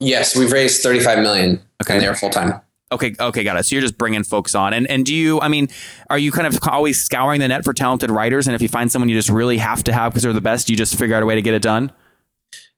Yes, 0.00 0.36
we've 0.36 0.52
raised 0.52 0.82
35 0.82 1.18
million, 1.20 1.60
Okay. 1.82 1.94
and 1.94 2.02
they 2.02 2.06
are 2.06 2.14
full 2.14 2.30
time. 2.30 2.60
Okay, 2.90 3.14
okay, 3.18 3.42
got 3.42 3.56
it. 3.56 3.64
So 3.64 3.74
you're 3.74 3.80
just 3.82 3.96
bringing 3.96 4.22
folks 4.24 4.54
on, 4.54 4.74
and 4.74 4.86
and 4.90 5.06
do 5.06 5.14
you? 5.14 5.40
I 5.40 5.48
mean, 5.48 5.68
are 6.10 6.18
you 6.18 6.30
kind 6.30 6.46
of 6.46 6.58
always 6.68 7.00
scouring 7.02 7.40
the 7.40 7.48
net 7.48 7.64
for 7.64 7.72
talented 7.72 8.10
writers? 8.10 8.46
And 8.46 8.54
if 8.54 8.60
you 8.60 8.68
find 8.68 8.92
someone 8.92 9.08
you 9.08 9.14
just 9.14 9.30
really 9.30 9.56
have 9.58 9.82
to 9.84 9.92
have 9.94 10.12
because 10.12 10.24
they're 10.24 10.32
the 10.34 10.42
best, 10.42 10.68
you 10.68 10.76
just 10.76 10.98
figure 10.98 11.16
out 11.16 11.22
a 11.22 11.26
way 11.26 11.34
to 11.34 11.40
get 11.42 11.54
it 11.54 11.62
done. 11.62 11.90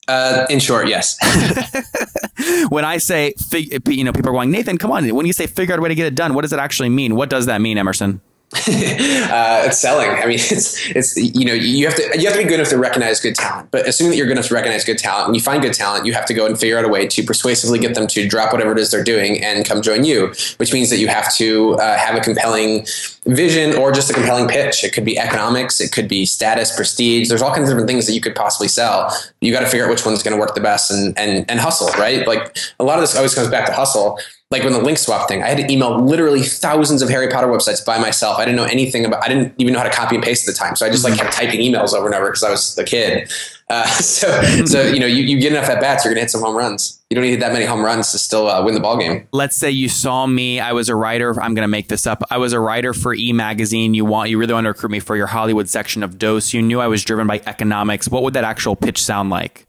Uh, 0.07 0.47
in 0.51 0.61
short, 0.61 0.87
yes. 0.87 1.19
When 2.69 2.85
I 2.85 2.99
say, 2.99 3.33
fig, 3.49 3.89
you 3.89 4.05
know, 4.05 4.13
people 4.13 4.31
are 4.31 4.35
going, 4.35 4.51
Nathan, 4.51 4.77
come 4.79 4.91
on. 4.93 5.09
When 5.15 5.25
you 5.27 5.33
say 5.33 5.47
figure 5.47 5.73
out 5.73 5.79
a 5.79 5.83
way 5.83 5.89
to 5.89 5.95
get 5.95 6.07
it 6.07 6.15
done, 6.15 6.35
what 6.35 6.43
does 6.43 6.53
it 6.53 6.59
actually 6.59 6.89
mean? 6.91 7.17
What 7.17 7.31
does 7.31 7.47
that 7.47 7.61
mean, 7.61 7.79
Emerson? 7.79 8.21
uh, 8.69 9.63
it's 9.67 9.81
selling. 9.81 10.09
I 10.11 10.27
mean, 10.27 10.39
it's 10.39 10.89
it's 10.91 11.17
you 11.17 11.45
know 11.45 11.53
you 11.53 11.87
have 11.87 11.97
to 11.97 12.03
you 12.19 12.27
have 12.27 12.37
to 12.37 12.43
be 12.43 12.49
good 12.49 12.61
enough 12.61 12.69
to 12.69 12.79
recognize 12.79 13.19
good 13.21 13.35
talent. 13.35 13.71
But 13.73 13.89
assuming 13.89 14.13
that 14.13 14.17
you're 14.17 14.27
good 14.27 14.39
enough 14.39 14.47
to 14.47 14.55
recognize 14.55 14.85
good 14.85 14.99
talent, 14.99 15.27
when 15.27 15.35
you 15.35 15.41
find 15.41 15.61
good 15.61 15.75
talent, 15.75 16.07
you 16.07 16.13
have 16.13 16.25
to 16.27 16.35
go 16.35 16.47
and 16.47 16.59
figure 16.59 16.79
out 16.79 16.85
a 16.85 16.89
way 16.89 17.07
to 17.09 17.23
persuasively 17.25 17.81
get 17.81 17.95
them 17.95 18.07
to 18.07 18.29
drop 18.29 18.53
whatever 18.53 18.73
it 18.73 18.79
is 18.79 18.93
they're 18.93 19.03
doing 19.03 19.43
and 19.43 19.65
come 19.65 19.83
join 19.83 20.05
you. 20.05 20.33
Which 20.59 20.73
means 20.73 20.89
that 20.91 20.99
you 20.99 21.09
have 21.09 21.35
to 21.35 21.75
uh, 21.75 21.99
have 21.99 22.15
a 22.15 22.21
compelling 22.21 22.87
vision 23.27 23.77
or 23.77 23.91
just 23.91 24.09
a 24.11 24.15
compelling 24.15 24.47
pitch. 24.47 24.85
It 24.85 24.93
could 24.93 25.05
be 25.05 25.19
economics, 25.19 25.81
it 25.81 25.91
could 25.91 26.07
be 26.07 26.25
status, 26.25 26.75
prestige. 26.75 27.29
There's 27.29 27.43
all 27.43 27.51
kinds 27.51 27.69
of 27.69 27.75
different 27.75 27.89
things 27.89 28.07
that 28.07 28.13
you 28.13 28.21
could 28.21 28.37
possibly 28.37 28.69
sell. 28.69 29.13
You 29.41 29.53
got 29.53 29.61
to 29.61 29.67
figure 29.67 29.85
out 29.85 29.91
which 29.91 30.07
one's 30.07 30.23
going 30.23 30.37
to 30.37 30.41
work 30.41 30.55
the 30.55 30.61
best 30.61 30.93
and 30.93 31.19
and 31.19 31.45
and 31.51 31.59
hustle. 31.59 31.89
Right? 31.99 32.25
Like 32.27 32.57
a 32.79 32.85
lot 32.85 32.99
of 32.99 33.03
this 33.03 33.17
always 33.17 33.35
comes 33.35 33.49
back 33.49 33.67
to 33.67 33.73
hustle 33.73 34.19
like 34.55 34.63
when 34.63 34.73
the 34.73 34.81
link 34.81 34.99
swap 34.99 35.29
thing, 35.29 35.43
I 35.43 35.49
had 35.49 35.59
to 35.59 35.73
email 35.73 35.99
literally 35.99 36.43
thousands 36.43 37.03
of 37.03 37.09
Harry 37.09 37.29
Potter 37.29 37.49
websites 37.49 37.85
by 37.85 37.99
myself. 37.99 38.39
I 38.39 38.45
didn't 38.45 38.57
know 38.57 38.65
anything 38.65 39.05
about. 39.05 39.23
I 39.25 39.29
didn't 39.29 39.55
even 39.59 39.73
know 39.73 39.81
how 39.81 39.85
to 39.85 39.91
copy 39.91 40.15
and 40.15 40.25
paste 40.25 40.49
at 40.49 40.55
the 40.55 40.59
time, 40.59 40.77
so 40.77 40.87
I 40.87 40.91
just 40.91 41.05
like 41.05 41.17
kept 41.19 41.33
typing 41.33 41.61
emails 41.61 41.93
over 41.93 42.07
and 42.07 42.15
over 42.15 42.27
because 42.27 42.45
I 42.45 42.51
was 42.51 42.79
a 42.79 42.85
kid. 42.85 43.31
Uh, 43.69 43.87
so, 44.01 44.43
so 44.65 44.83
you 44.83 45.01
know, 45.01 45.07
you, 45.07 45.25
you 45.25 45.41
get 45.41 45.53
enough 45.53 45.69
at 45.69 45.81
bats, 45.81 46.05
you're 46.05 46.15
gonna 46.15 46.23
hit 46.23 46.31
some 46.31 46.43
home 46.43 46.57
runs. 46.57 47.03
You 47.11 47.17
don't 47.17 47.25
need 47.25 47.43
that 47.43 47.53
many 47.53 47.65
home 47.65 47.85
runs 47.85 48.13
to 48.13 48.19
still 48.19 48.49
uh, 48.49 48.65
win 48.65 48.75
the 48.75 48.81
ball 48.81 48.97
game. 48.97 49.29
Let's 49.33 49.57
say 49.57 49.71
you 49.71 49.89
saw 49.89 50.27
me. 50.27 50.59
I 50.59 50.73
was 50.73 50.89
a 50.89 50.97
writer. 50.97 51.31
I'm 51.41 51.55
going 51.55 51.63
to 51.63 51.69
make 51.69 51.87
this 51.87 52.09
up. 52.09 52.25
I 52.29 52.39
was 52.39 52.53
a 52.53 52.59
writer 52.59 52.93
for 52.93 53.15
E 53.15 53.33
Magazine. 53.33 53.95
You 53.95 54.05
want, 54.05 54.31
you 54.31 54.39
really 54.39 54.53
want 54.53 54.65
to 54.65 54.71
recruit 54.71 54.91
me 54.91 54.99
for 54.99 55.15
your 55.15 55.29
Hollywood 55.29 55.69
section 55.69 56.03
of 56.03 56.19
Dose. 56.19 56.53
You 56.53 56.61
knew 56.61 56.81
I 56.81 56.89
was 56.89 57.05
driven 57.05 57.29
by 57.29 57.41
economics. 57.47 58.09
What 58.09 58.25
would 58.25 58.35
that 58.35 58.43
actual 58.43 58.75
pitch 58.75 59.01
sound 59.01 59.31
like? 59.31 59.67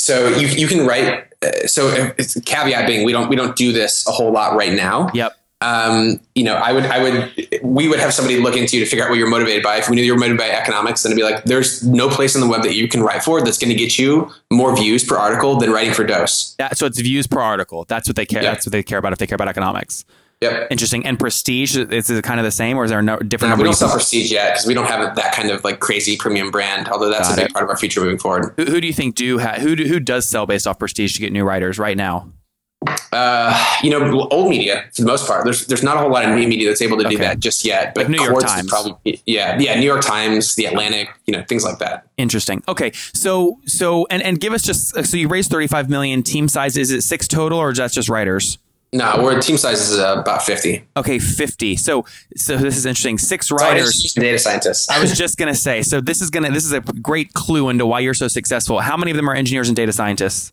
So 0.00 0.28
you 0.28 0.48
you 0.48 0.66
can 0.66 0.86
write. 0.86 1.26
Uh, 1.42 1.66
so 1.66 2.12
it's 2.18 2.40
caveat 2.40 2.86
being 2.86 3.04
we 3.04 3.12
don't 3.12 3.28
we 3.28 3.36
don't 3.36 3.56
do 3.56 3.72
this 3.72 4.06
a 4.08 4.12
whole 4.12 4.32
lot 4.32 4.56
right 4.56 4.72
now. 4.72 5.10
Yep. 5.14 5.32
um, 5.64 6.20
you 6.34 6.44
know, 6.44 6.56
I 6.56 6.72
would, 6.72 6.84
I 6.84 7.02
would, 7.02 7.48
we 7.62 7.88
would 7.88 7.98
have 7.98 8.12
somebody 8.12 8.38
look 8.38 8.54
into 8.54 8.76
you 8.76 8.84
to 8.84 8.90
figure 8.90 9.04
out 9.04 9.08
what 9.08 9.18
you're 9.18 9.30
motivated 9.30 9.62
by. 9.62 9.78
If 9.78 9.88
we 9.88 9.96
knew 9.96 10.02
you 10.02 10.12
were 10.12 10.18
motivated 10.18 10.38
by 10.38 10.50
economics, 10.50 11.02
then 11.02 11.12
it'd 11.12 11.16
be 11.16 11.22
like, 11.22 11.44
there's 11.44 11.82
no 11.86 12.10
place 12.10 12.34
on 12.34 12.42
the 12.42 12.48
web 12.48 12.62
that 12.64 12.74
you 12.74 12.86
can 12.86 13.02
write 13.02 13.22
for 13.22 13.42
that's 13.42 13.58
going 13.58 13.70
to 13.70 13.74
get 13.74 13.98
you 13.98 14.30
more 14.52 14.76
views 14.76 15.04
per 15.04 15.16
article 15.16 15.56
than 15.56 15.70
writing 15.70 15.94
for 15.94 16.04
Dose. 16.04 16.54
That, 16.58 16.76
so 16.76 16.84
it's 16.84 17.00
views 17.00 17.26
per 17.26 17.40
article. 17.40 17.86
That's 17.88 18.08
what 18.08 18.16
they 18.16 18.26
care. 18.26 18.42
Yeah. 18.42 18.52
That's 18.52 18.66
what 18.66 18.72
they 18.72 18.82
care 18.82 18.98
about 18.98 19.12
if 19.14 19.18
they 19.18 19.26
care 19.26 19.36
about 19.36 19.48
economics. 19.48 20.04
Yep. 20.50 20.68
Interesting. 20.70 21.06
And 21.06 21.18
prestige 21.18 21.76
is 21.76 22.10
it 22.10 22.22
kind 22.24 22.38
of 22.40 22.44
the 22.44 22.50
same, 22.50 22.76
or 22.76 22.84
is 22.84 22.90
there 22.90 23.02
no 23.02 23.16
different? 23.18 23.52
Uh, 23.52 23.56
we 23.56 23.58
number 23.58 23.64
don't 23.64 23.74
sell 23.74 23.90
prestige 23.90 24.30
yet 24.32 24.52
because 24.54 24.66
we 24.66 24.74
don't 24.74 24.86
have 24.86 25.14
that 25.16 25.32
kind 25.34 25.50
of 25.50 25.64
like 25.64 25.80
crazy 25.80 26.16
premium 26.16 26.50
brand. 26.50 26.88
Although 26.88 27.10
that's 27.10 27.28
Got 27.28 27.38
a 27.38 27.40
big 27.42 27.50
it. 27.50 27.52
part 27.52 27.64
of 27.64 27.70
our 27.70 27.76
future 27.76 28.00
moving 28.00 28.18
forward. 28.18 28.54
who, 28.56 28.64
who 28.66 28.80
do 28.80 28.86
you 28.86 28.92
think 28.92 29.14
do 29.14 29.38
ha- 29.38 29.56
who 29.58 29.74
do, 29.76 29.86
who 29.86 30.00
does 30.00 30.28
sell 30.28 30.46
based 30.46 30.66
off 30.66 30.78
prestige 30.78 31.14
to 31.14 31.20
get 31.20 31.32
new 31.32 31.44
writers 31.44 31.78
right 31.78 31.96
now? 31.96 32.30
Uh, 33.12 33.78
you 33.82 33.88
know, 33.88 34.28
old 34.30 34.50
media 34.50 34.84
for 34.92 35.02
the 35.02 35.06
most 35.06 35.26
part. 35.26 35.44
There's 35.44 35.66
there's 35.66 35.82
not 35.82 35.96
a 35.96 36.00
whole 36.00 36.10
lot 36.10 36.24
of 36.26 36.34
new 36.36 36.46
media 36.46 36.68
that's 36.68 36.82
able 36.82 36.98
to 36.98 37.04
do 37.04 37.14
Okay. 37.14 37.24
that 37.24 37.38
just 37.40 37.64
yet. 37.64 37.94
But 37.94 38.08
Like 38.08 38.18
New 38.18 38.22
York 38.22 38.40
Times. 38.44 38.68
probably 38.68 39.22
yeah, 39.24 39.58
yeah. 39.58 39.78
New 39.80 39.86
York 39.86 40.02
Times, 40.02 40.54
The 40.56 40.66
Atlantic, 40.66 41.08
you 41.26 41.32
know, 41.32 41.42
things 41.48 41.64
like 41.64 41.78
that. 41.78 42.06
Interesting. 42.18 42.62
Okay, 42.68 42.92
so 43.14 43.58
so 43.64 44.06
and 44.10 44.22
and 44.22 44.38
give 44.38 44.52
us 44.52 44.62
just 44.62 45.02
so 45.06 45.16
you 45.16 45.28
raised 45.28 45.50
thirty 45.50 45.66
five 45.66 45.88
million. 45.88 46.22
Team 46.22 46.46
size 46.48 46.76
is 46.76 46.90
it 46.90 47.02
six 47.02 47.26
total 47.26 47.58
or 47.58 47.70
is 47.70 47.78
that 47.78 47.90
just 47.92 48.08
writers? 48.10 48.58
No, 48.94 49.20
we're 49.24 49.40
team 49.40 49.58
size 49.58 49.90
is 49.90 49.98
uh, 49.98 50.16
about 50.20 50.42
fifty. 50.42 50.84
Okay, 50.96 51.18
fifty. 51.18 51.74
So 51.74 52.06
so 52.36 52.56
this 52.56 52.76
is 52.76 52.86
interesting. 52.86 53.18
Six 53.18 53.48
So 53.48 53.56
I 53.58 53.70
writers. 53.72 54.14
data 54.14 54.38
scientists. 54.38 54.88
I 54.88 55.00
was 55.00 55.18
just 55.24 55.36
gonna 55.36 55.54
say. 55.56 55.82
So 55.82 56.00
this 56.00 56.22
is 56.22 56.30
gonna 56.30 56.50
this 56.52 56.64
is 56.64 56.72
a 56.72 56.80
great 56.80 57.32
clue 57.34 57.70
into 57.70 57.86
why 57.86 57.98
you're 58.00 58.14
so 58.14 58.28
successful. 58.28 58.78
How 58.80 58.96
many 58.96 59.10
of 59.10 59.16
them 59.16 59.28
are 59.28 59.34
engineers 59.34 59.68
and 59.68 59.74
data 59.74 59.92
scientists? 59.92 60.52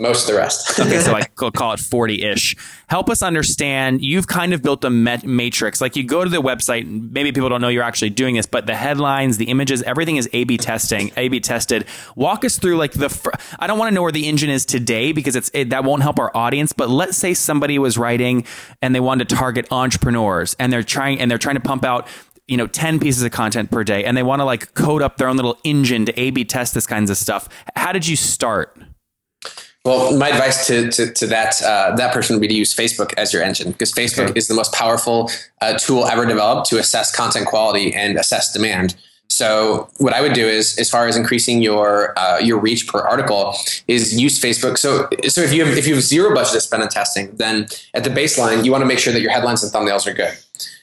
Most 0.00 0.28
of 0.28 0.34
the 0.34 0.40
rest. 0.40 0.78
Okay, 0.84 1.00
so 1.00 1.12
like 1.12 1.30
we'll 1.40 1.50
call 1.50 1.72
it 1.72 1.80
40 1.80 2.22
ish. 2.24 2.56
Help 2.88 3.08
us 3.08 3.22
understand. 3.22 4.02
You've 4.02 4.26
kind 4.26 4.52
of 4.52 4.62
built 4.62 4.84
a 4.84 4.90
met- 4.90 5.24
matrix. 5.24 5.80
Like 5.80 5.96
you 5.96 6.04
go 6.04 6.24
to 6.24 6.28
the 6.28 6.42
website, 6.42 6.82
and 6.82 7.12
maybe 7.12 7.32
people 7.32 7.48
don't 7.48 7.60
know 7.60 7.68
you're 7.68 7.82
actually 7.82 8.10
doing 8.10 8.34
this, 8.34 8.44
but 8.46 8.66
the 8.66 8.74
headlines, 8.74 9.38
the 9.38 9.46
images, 9.46 9.82
everything 9.84 10.16
is 10.16 10.28
A 10.32 10.44
B 10.44 10.56
testing, 10.56 11.10
A 11.16 11.28
B 11.28 11.40
tested. 11.40 11.86
Walk 12.16 12.44
us 12.44 12.58
through 12.58 12.76
like 12.76 12.92
the. 12.92 13.08
Fr- 13.08 13.30
I 13.58 13.66
don't 13.66 13.78
want 13.78 13.90
to 13.90 13.94
know 13.94 14.02
where 14.02 14.12
the 14.12 14.26
engine 14.26 14.50
is 14.50 14.66
today 14.66 15.12
because 15.12 15.36
it's 15.36 15.50
it, 15.54 15.70
that 15.70 15.84
won't 15.84 16.02
help 16.02 16.18
our 16.18 16.30
audience. 16.36 16.72
But 16.72 16.90
let's 16.90 17.16
say 17.16 17.32
somebody 17.32 17.78
was 17.78 17.96
writing 17.96 18.44
and 18.82 18.94
they 18.94 19.00
wanted 19.00 19.28
to 19.28 19.36
target 19.36 19.68
entrepreneurs 19.70 20.54
and 20.58 20.72
they're 20.72 20.82
trying 20.82 21.20
and 21.20 21.30
they're 21.30 21.38
trying 21.38 21.56
to 21.56 21.62
pump 21.62 21.84
out 21.84 22.08
you 22.46 22.58
know 22.58 22.66
10 22.66 23.00
pieces 23.00 23.22
of 23.22 23.32
content 23.32 23.70
per 23.70 23.82
day 23.82 24.04
and 24.04 24.14
they 24.16 24.22
want 24.22 24.40
to 24.40 24.44
like 24.44 24.74
code 24.74 25.00
up 25.00 25.16
their 25.16 25.28
own 25.28 25.36
little 25.36 25.58
engine 25.64 26.04
to 26.04 26.20
A 26.20 26.30
B 26.30 26.44
test 26.44 26.74
this 26.74 26.86
kinds 26.86 27.10
of 27.10 27.16
stuff. 27.16 27.48
How 27.76 27.92
did 27.92 28.06
you 28.06 28.16
start? 28.16 28.76
Well, 29.84 30.16
my 30.16 30.30
advice 30.30 30.66
to 30.68 30.90
to, 30.90 31.12
to 31.12 31.26
that 31.26 31.62
uh, 31.62 31.94
that 31.96 32.14
person 32.14 32.34
would 32.34 32.40
be 32.40 32.48
to 32.48 32.54
use 32.54 32.74
Facebook 32.74 33.12
as 33.18 33.32
your 33.34 33.42
engine 33.42 33.72
because 33.72 33.92
Facebook 33.92 34.30
Okay. 34.30 34.38
is 34.38 34.48
the 34.48 34.54
most 34.54 34.72
powerful 34.72 35.30
uh, 35.60 35.76
tool 35.78 36.06
ever 36.06 36.24
developed 36.24 36.68
to 36.70 36.78
assess 36.78 37.14
content 37.14 37.46
quality 37.46 37.94
and 37.94 38.16
assess 38.16 38.52
demand. 38.52 38.96
So 39.28 39.88
what 39.98 40.12
I 40.14 40.20
would 40.20 40.32
do 40.32 40.46
is, 40.46 40.78
as 40.78 40.88
far 40.88 41.06
as 41.06 41.16
increasing 41.16 41.60
your 41.60 42.18
uh, 42.18 42.38
your 42.38 42.58
reach 42.58 42.88
per 42.88 43.00
article, 43.00 43.54
is 43.86 44.18
use 44.18 44.40
Facebook. 44.40 44.78
So 44.78 45.08
so 45.28 45.42
if 45.42 45.52
you 45.52 45.64
have 45.66 45.76
if 45.76 45.86
you 45.86 45.94
have 45.94 46.02
zero 46.02 46.34
budget 46.34 46.54
to 46.54 46.60
spend 46.60 46.82
on 46.82 46.88
testing, 46.88 47.36
then 47.36 47.66
at 47.92 48.04
the 48.04 48.10
baseline 48.10 48.64
you 48.64 48.72
want 48.72 48.82
to 48.82 48.86
make 48.86 48.98
sure 48.98 49.12
that 49.12 49.20
your 49.20 49.32
headlines 49.32 49.62
and 49.62 49.70
thumbnails 49.70 50.06
are 50.06 50.14
good. 50.14 50.34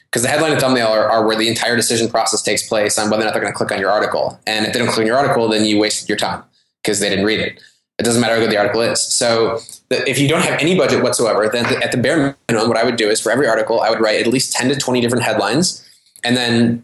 Because 0.05 0.24
the 0.24 0.27
headline 0.27 0.51
and 0.51 0.60
thumbnail 0.60 0.88
are, 0.88 1.10
are 1.10 1.25
where 1.25 1.38
the 1.38 1.48
entire 1.48 1.75
decision 1.77 2.10
process 2.10 2.41
takes 2.41 2.67
place 2.67 3.00
on 3.00 3.10
whether 3.10 3.24
or 3.24 3.25
not 3.25 3.34
they're 3.34 3.41
going 3.41 3.53
to 3.53 3.58
click 3.58 3.72
on 3.72 3.79
your 3.79 3.89
article. 3.89 4.38
And 4.46 4.65
if 4.65 4.74
they 4.74 4.79
don't 4.79 4.89
click 4.89 5.00
on 5.00 5.08
your 5.08 5.17
article, 5.17 5.48
then 5.48 5.63
you 5.63 5.79
wasted 5.79 6.10
your 6.10 6.17
time 6.17 6.43
because 6.84 7.00
they 7.00 7.08
didn't 7.10 7.24
read 7.25 7.39
it. 7.39 7.62
It 8.01 8.03
doesn't 8.03 8.20
matter 8.20 8.34
how 8.34 8.39
good 8.39 8.50
the 8.50 8.58
article 8.58 8.81
is. 8.81 9.00
So 9.00 9.60
the, 9.89 10.10
if 10.10 10.17
you 10.17 10.27
don't 10.27 10.41
have 10.41 10.60
any 10.60 10.75
budget 10.75 11.03
whatsoever, 11.03 11.48
then 11.48 11.72
the, 11.72 11.84
at 11.84 11.91
the 11.91 12.00
bare 12.00 12.36
minimum, 12.50 12.67
what 12.67 12.75
I 12.75 12.84
would 12.84 12.96
do 12.96 13.12
is 13.12 13.22
for 13.22 13.31
every 13.31 13.48
article, 13.48 13.79
I 13.79 13.91
would 13.91 14.01
write 14.01 14.20
at 14.20 14.25
least 14.25 14.53
10 14.53 14.70
to 14.70 14.75
20 14.75 15.01
different 15.01 15.24
headlines 15.24 15.88
and 16.24 16.36
then 16.36 16.84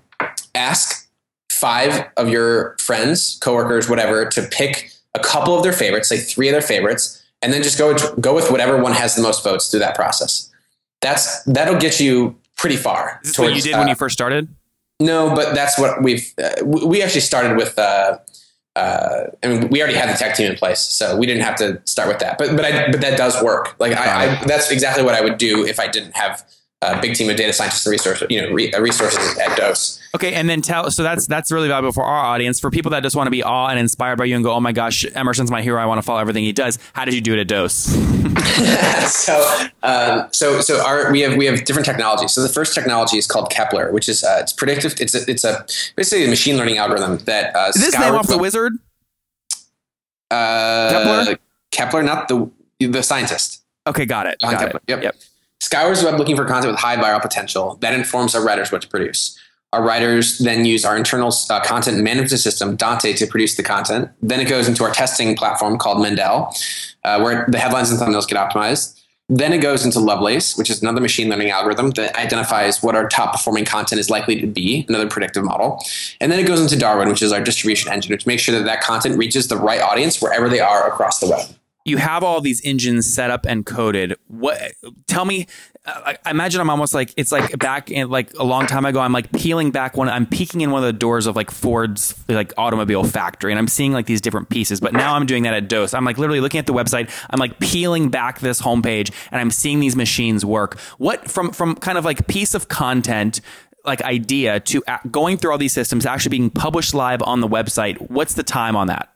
ask 0.53 1.09
five 1.51 2.05
of 2.17 2.29
your 2.29 2.77
friends, 2.77 3.39
coworkers, 3.41 3.89
whatever, 3.89 4.25
to 4.25 4.43
pick 4.43 4.91
a 5.15 5.19
couple 5.19 5.57
of 5.57 5.63
their 5.63 5.73
favorites, 5.73 6.11
like 6.11 6.19
three 6.19 6.49
of 6.49 6.51
their 6.51 6.61
favorites, 6.61 7.25
and 7.41 7.51
then 7.51 7.63
just 7.63 7.79
go, 7.79 7.97
go 8.21 8.35
with 8.35 8.51
whatever 8.51 8.79
one 8.79 8.91
has 8.91 9.15
the 9.15 9.23
most 9.23 9.43
votes 9.43 9.71
through 9.71 9.79
that 9.79 9.95
process. 9.95 10.51
That's, 11.01 11.41
that'll 11.45 11.79
get 11.79 11.99
you 11.99 12.35
pretty 12.57 12.75
far. 12.75 13.19
Is 13.23 13.31
this 13.31 13.39
what 13.39 13.45
you 13.45 13.49
towards, 13.53 13.63
did 13.63 13.73
when 13.73 13.87
uh, 13.87 13.89
you 13.89 13.95
first 13.95 14.13
started? 14.13 14.49
no, 14.99 15.33
but 15.33 15.55
that's 15.55 15.79
what 15.79 16.03
we've. 16.03 16.31
Uh, 16.37 16.63
we 16.63 16.85
we 16.85 17.01
actually 17.01 17.21
started 17.21 17.57
with. 17.57 17.77
Uh, 17.77 18.17
uh, 18.77 19.31
I 19.43 19.47
mean, 19.47 19.69
we 19.69 19.81
already 19.81 19.97
had 19.97 20.07
the 20.07 20.17
tech 20.17 20.35
team 20.35 20.51
in 20.51 20.55
place, 20.55 20.79
so 20.79 21.17
we 21.17 21.25
didn't 21.25 21.41
have 21.41 21.55
to 21.55 21.81
start 21.85 22.07
with 22.07 22.19
that. 22.19 22.37
But 22.37 22.55
but 22.55 22.63
I 22.63 22.91
but 22.91 23.01
that 23.01 23.17
does 23.17 23.41
work. 23.41 23.75
Like 23.79 23.93
I, 23.93 24.25
I 24.25 24.45
that's 24.45 24.69
exactly 24.69 25.03
what 25.03 25.15
I 25.15 25.21
would 25.21 25.39
do 25.39 25.65
if 25.65 25.79
I 25.79 25.87
didn't 25.87 26.15
have 26.15 26.45
a 26.83 27.01
big 27.01 27.15
team 27.15 27.29
of 27.29 27.35
data 27.35 27.51
scientists 27.53 27.85
and 27.85 27.91
resource, 27.91 28.23
you 28.29 28.39
know, 28.39 28.51
re, 28.51 28.71
uh, 28.71 28.79
resources 28.79 29.37
at 29.39 29.57
Dose. 29.57 29.99
Okay, 30.13 30.33
and 30.33 30.47
then 30.47 30.61
tell. 30.61 30.91
So 30.91 31.01
that's 31.01 31.25
that's 31.25 31.51
really 31.51 31.67
valuable 31.67 31.91
for 31.91 32.03
our 32.03 32.23
audience. 32.23 32.59
For 32.59 32.69
people 32.69 32.91
that 32.91 33.01
just 33.01 33.15
want 33.15 33.27
to 33.27 33.31
be 33.31 33.41
awe 33.41 33.67
and 33.67 33.79
inspired 33.79 34.17
by 34.17 34.25
you 34.25 34.35
and 34.35 34.43
go, 34.43 34.53
oh 34.53 34.59
my 34.59 34.71
gosh, 34.71 35.05
Emerson's 35.15 35.49
my 35.49 35.61
hero. 35.61 35.81
I 35.81 35.85
want 35.85 35.97
to 35.97 36.03
follow 36.03 36.19
everything 36.19 36.43
he 36.43 36.53
does. 36.53 36.77
How 36.93 37.03
did 37.05 37.15
you 37.15 37.21
do 37.21 37.33
it 37.33 37.39
at 37.39 37.47
Dose? 37.47 37.73
so, 39.11 39.67
um, 39.81 40.27
so, 40.31 40.61
so 40.61 40.85
our 40.85 41.11
we 41.11 41.21
have 41.21 41.35
we 41.35 41.45
have 41.45 41.65
different 41.65 41.85
technologies. 41.85 42.31
So 42.31 42.43
the 42.43 42.49
first 42.49 42.75
technology 42.75 43.17
is 43.17 43.25
called 43.25 43.49
Kepler, 43.49 43.91
which 43.91 44.07
is 44.07 44.23
uh, 44.23 44.37
it's 44.41 44.53
predictive. 44.53 44.95
It's 44.99 45.15
a, 45.15 45.29
it's 45.29 45.43
a 45.43 45.65
basically 45.95 46.25
a 46.25 46.29
machine 46.29 46.57
learning 46.57 46.77
algorithm 46.77 47.17
that 47.25 47.55
uh, 47.55 47.69
is 47.69 47.81
this 47.81 47.97
name 47.97 48.13
off 48.13 48.27
the 48.27 48.37
wizard? 48.37 48.73
Uh, 50.29 50.89
Kepler, 50.91 51.37
Kepler, 51.71 52.03
not 52.03 52.27
the 52.27 52.49
the 52.79 53.01
scientist. 53.01 53.63
Okay, 53.87 54.05
got 54.05 54.27
it. 54.27 54.39
Got 54.41 54.59
Kepler. 54.59 54.81
it. 54.87 54.89
Yep. 54.89 55.03
yep. 55.03 55.15
Scours 55.59 56.01
the 56.01 56.05
web 56.05 56.19
looking 56.19 56.35
for 56.35 56.45
content 56.45 56.71
with 56.71 56.79
high 56.79 56.95
viral 56.95 57.21
potential. 57.21 57.77
That 57.81 57.93
informs 57.93 58.35
our 58.35 58.43
writers 58.43 58.71
what 58.71 58.81
to 58.83 58.87
produce. 58.87 59.37
Our 59.73 59.83
writers 59.83 60.37
then 60.37 60.63
use 60.63 60.85
our 60.85 60.95
internal 60.95 61.33
uh, 61.49 61.59
content 61.59 62.01
management 62.01 62.39
system, 62.39 62.77
Dante, 62.77 63.11
to 63.13 63.27
produce 63.27 63.57
the 63.57 63.63
content. 63.63 64.09
Then 64.21 64.39
it 64.39 64.47
goes 64.47 64.69
into 64.69 64.83
our 64.85 64.91
testing 64.91 65.35
platform 65.35 65.77
called 65.77 66.01
Mendel, 66.01 66.53
uh, 67.03 67.19
where 67.19 67.45
the 67.49 67.59
headlines 67.59 67.91
and 67.91 67.99
thumbnails 67.99 68.27
get 68.27 68.37
optimized. 68.37 68.93
Then 69.29 69.51
it 69.51 69.57
goes 69.57 69.83
into 69.83 69.99
Lovelace, 69.99 70.57
which 70.57 70.69
is 70.69 70.81
another 70.81 71.01
machine 71.01 71.27
learning 71.27 71.49
algorithm 71.49 71.89
that 71.91 72.15
identifies 72.15 72.81
what 72.81 72.95
our 72.95 73.09
top 73.09 73.33
performing 73.33 73.65
content 73.65 73.99
is 73.99 74.09
likely 74.09 74.39
to 74.39 74.47
be, 74.47 74.85
another 74.87 75.09
predictive 75.09 75.43
model. 75.43 75.83
And 76.21 76.31
then 76.31 76.39
it 76.39 76.47
goes 76.47 76.61
into 76.61 76.77
Darwin, 76.77 77.09
which 77.09 77.21
is 77.21 77.33
our 77.33 77.41
distribution 77.41 77.91
engine, 77.91 78.13
which 78.13 78.25
makes 78.25 78.41
sure 78.41 78.57
that 78.57 78.63
that 78.63 78.79
content 78.79 79.17
reaches 79.17 79.49
the 79.49 79.57
right 79.57 79.81
audience 79.81 80.21
wherever 80.21 80.47
they 80.47 80.61
are 80.61 80.87
across 80.87 81.19
the 81.19 81.27
web 81.27 81.45
you 81.87 81.97
have 81.97 82.21
all 82.21 82.41
these 82.41 82.61
engines 82.65 83.11
set 83.11 83.31
up 83.31 83.45
and 83.45 83.65
coded. 83.65 84.15
What? 84.27 84.73
Tell 85.07 85.25
me. 85.25 85.47
I, 85.85 86.17
imagine 86.29 86.59
I'm 86.59 86.69
almost 86.69 86.93
like 86.93 87.13
it's 87.15 87.31
like 87.31 87.57
back 87.59 87.89
in 87.89 88.09
like 88.09 88.33
a 88.37 88.43
long 88.43 88.67
time 88.67 88.83
ago. 88.83 88.99
I'm 88.99 89.13
like 89.13 89.31
peeling 89.31 89.71
back 89.71 89.95
one. 89.95 90.09
I'm 90.09 90.25
peeking 90.25 90.59
in 90.59 90.69
one 90.69 90.83
of 90.83 90.87
the 90.87 90.91
doors 90.91 91.27
of 91.27 91.37
like 91.37 91.49
Ford's 91.49 92.13
like 92.27 92.53
automobile 92.57 93.05
factory, 93.05 93.53
and 93.53 93.57
I'm 93.57 93.69
seeing 93.69 93.93
like 93.93 94.05
these 94.05 94.19
different 94.19 94.49
pieces. 94.49 94.81
But 94.81 94.91
now 94.91 95.15
I'm 95.15 95.25
doing 95.25 95.43
that 95.43 95.53
at 95.53 95.69
Dose. 95.69 95.93
I'm 95.93 96.03
like 96.03 96.17
literally 96.17 96.41
looking 96.41 96.59
at 96.59 96.65
the 96.65 96.73
website. 96.73 97.09
I'm 97.29 97.39
like 97.39 97.57
peeling 97.59 98.09
back 98.09 98.41
this 98.41 98.61
homepage, 98.61 99.13
and 99.31 99.39
I'm 99.39 99.49
seeing 99.49 99.79
these 99.79 99.95
machines 99.95 100.43
work. 100.43 100.77
What 100.97 101.31
from 101.31 101.53
from 101.53 101.75
kind 101.75 101.97
of 101.97 102.03
like 102.03 102.27
piece 102.27 102.53
of 102.53 102.67
content 102.67 103.39
like 103.85 104.01
idea 104.01 104.59
to 104.59 104.83
going 105.09 105.37
through 105.37 105.53
all 105.53 105.57
these 105.57 105.71
systems 105.71 106.05
actually 106.05 106.31
being 106.31 106.49
published 106.49 106.93
live 106.93 107.21
on 107.23 107.39
the 107.39 107.47
website 107.47 107.97
what's 108.11 108.33
the 108.33 108.43
time 108.43 108.75
on 108.75 108.87
that 108.87 109.13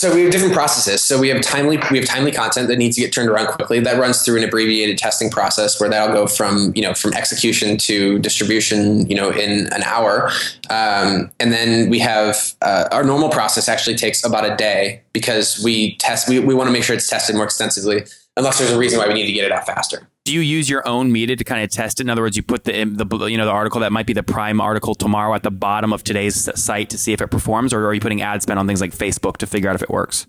so 0.00 0.14
we 0.14 0.22
have 0.22 0.32
different 0.32 0.54
processes. 0.54 1.02
So 1.02 1.18
we 1.18 1.28
have 1.28 1.42
timely 1.42 1.78
we 1.90 1.98
have 1.98 2.06
timely 2.06 2.32
content 2.32 2.68
that 2.68 2.78
needs 2.78 2.96
to 2.96 3.02
get 3.02 3.12
turned 3.12 3.28
around 3.28 3.48
quickly. 3.48 3.80
That 3.80 3.98
runs 3.98 4.22
through 4.22 4.38
an 4.38 4.44
abbreviated 4.44 4.96
testing 4.96 5.28
process 5.28 5.78
where 5.78 5.90
that'll 5.90 6.14
go 6.14 6.26
from 6.26 6.72
you 6.74 6.80
know 6.80 6.94
from 6.94 7.12
execution 7.12 7.76
to 7.76 8.18
distribution 8.20 9.06
you 9.10 9.14
know 9.14 9.28
in 9.28 9.66
an 9.66 9.82
hour. 9.82 10.30
Um, 10.70 11.30
and 11.38 11.52
then 11.52 11.90
we 11.90 11.98
have 11.98 12.54
uh, 12.62 12.88
our 12.90 13.04
normal 13.04 13.28
process 13.28 13.68
actually 13.68 13.96
takes 13.96 14.24
about 14.24 14.50
a 14.50 14.56
day 14.56 15.02
because 15.12 15.62
we 15.62 15.96
test 15.96 16.30
we, 16.30 16.38
we 16.38 16.54
want 16.54 16.68
to 16.68 16.72
make 16.72 16.82
sure 16.82 16.96
it's 16.96 17.10
tested 17.10 17.36
more 17.36 17.44
extensively 17.44 18.04
unless 18.38 18.58
there's 18.58 18.72
a 18.72 18.78
reason 18.78 18.98
why 18.98 19.06
we 19.06 19.12
need 19.12 19.26
to 19.26 19.32
get 19.32 19.44
it 19.44 19.52
out 19.52 19.66
faster 19.66 20.08
do 20.30 20.36
you 20.36 20.42
use 20.42 20.70
your 20.70 20.86
own 20.86 21.10
media 21.10 21.34
to 21.34 21.42
kind 21.42 21.64
of 21.64 21.70
test 21.70 21.98
it? 21.98 22.04
In 22.04 22.10
other 22.10 22.22
words, 22.22 22.36
you 22.36 22.42
put 22.44 22.62
the 22.62 22.84
the 22.84 23.26
you 23.26 23.36
know 23.36 23.44
the 23.44 23.50
article 23.50 23.80
that 23.80 23.90
might 23.90 24.06
be 24.06 24.12
the 24.12 24.22
prime 24.22 24.60
article 24.60 24.94
tomorrow 24.94 25.34
at 25.34 25.42
the 25.42 25.50
bottom 25.50 25.92
of 25.92 26.04
today's 26.04 26.48
site 26.58 26.88
to 26.90 26.98
see 26.98 27.12
if 27.12 27.20
it 27.20 27.28
performs, 27.32 27.72
or 27.72 27.84
are 27.86 27.92
you 27.92 28.00
putting 28.00 28.22
ad 28.22 28.40
spend 28.40 28.58
on 28.58 28.66
things 28.68 28.80
like 28.80 28.92
Facebook 28.92 29.38
to 29.38 29.46
figure 29.46 29.68
out 29.68 29.74
if 29.74 29.82
it 29.82 29.90
works? 29.90 30.28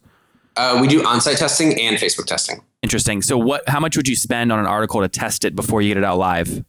Uh, 0.58 0.80
we 0.82 0.88
do 0.88 1.06
on-site 1.06 1.38
testing 1.38 1.80
and 1.80 1.98
Facebook 1.98 2.26
testing. 2.26 2.62
Interesting. 2.82 3.22
So, 3.22 3.38
what? 3.38 3.68
How 3.70 3.80
much 3.80 3.96
would 3.96 4.08
you 4.08 4.16
spend 4.16 4.52
on 4.52 4.58
an 4.58 4.66
article 4.66 5.02
to 5.02 5.08
test 5.08 5.46
it 5.46 5.56
before 5.56 5.84
you 5.84 5.90
get 5.90 5.98
it 5.98 6.04
out 6.04 6.18
live? 6.18 6.66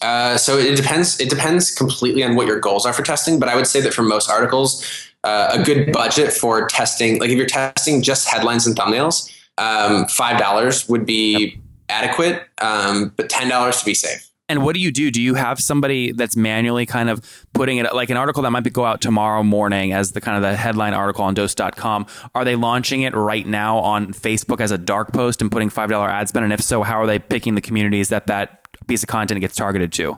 Uh, 0.00 0.36
so 0.36 0.56
it 0.56 0.76
depends. 0.76 1.18
It 1.20 1.28
depends 1.28 1.74
completely 1.74 2.22
on 2.22 2.36
what 2.36 2.46
your 2.46 2.60
goals 2.60 2.86
are 2.86 2.92
for 2.92 3.02
testing. 3.02 3.40
But 3.40 3.48
I 3.48 3.56
would 3.56 3.66
say 3.66 3.80
that 3.80 3.92
for 3.92 4.02
most 4.02 4.30
articles, 4.30 4.86
uh, 5.24 5.48
a 5.50 5.64
good 5.64 5.92
budget 5.92 6.32
for 6.32 6.68
testing, 6.68 7.18
like 7.18 7.30
if 7.30 7.36
you're 7.36 7.46
testing 7.46 8.02
just 8.02 8.28
headlines 8.28 8.68
and 8.68 8.76
thumbnails, 8.76 9.32
um, 9.58 10.06
five 10.06 10.38
dollars 10.38 10.88
would 10.88 11.04
be 11.04 11.58
adequate, 11.88 12.42
um, 12.60 13.12
but 13.16 13.28
ten 13.28 13.48
dollars 13.48 13.78
to 13.78 13.84
be 13.84 13.94
safe. 13.94 14.30
And 14.48 14.62
what 14.62 14.74
do 14.74 14.80
you 14.80 14.92
do? 14.92 15.10
Do 15.10 15.20
you 15.20 15.34
have 15.34 15.58
somebody 15.58 16.12
that's 16.12 16.36
manually 16.36 16.86
kind 16.86 17.10
of 17.10 17.44
putting 17.52 17.78
it 17.78 17.92
like 17.94 18.10
an 18.10 18.16
article 18.16 18.44
that 18.44 18.50
might 18.50 18.62
be 18.62 18.70
go 18.70 18.84
out 18.84 19.00
tomorrow 19.00 19.42
morning 19.42 19.92
as 19.92 20.12
the 20.12 20.20
kind 20.20 20.36
of 20.36 20.48
the 20.48 20.56
headline 20.56 20.94
article 20.94 21.24
on 21.24 21.34
dose.com? 21.34 22.06
Are 22.32 22.44
they 22.44 22.54
launching 22.54 23.02
it 23.02 23.14
right 23.14 23.44
now 23.44 23.78
on 23.78 24.12
Facebook 24.12 24.60
as 24.60 24.70
a 24.70 24.78
dark 24.78 25.12
post 25.12 25.42
and 25.42 25.50
putting 25.50 25.68
$5 25.68 26.08
ad 26.08 26.28
spend? 26.28 26.44
And 26.44 26.52
if 26.52 26.60
so, 26.60 26.84
how 26.84 27.00
are 27.00 27.06
they 27.06 27.18
picking 27.18 27.56
the 27.56 27.60
communities 27.60 28.08
that 28.10 28.28
that 28.28 28.60
piece 28.86 29.02
of 29.02 29.08
content 29.08 29.40
gets 29.40 29.56
targeted 29.56 29.92
to? 29.94 30.16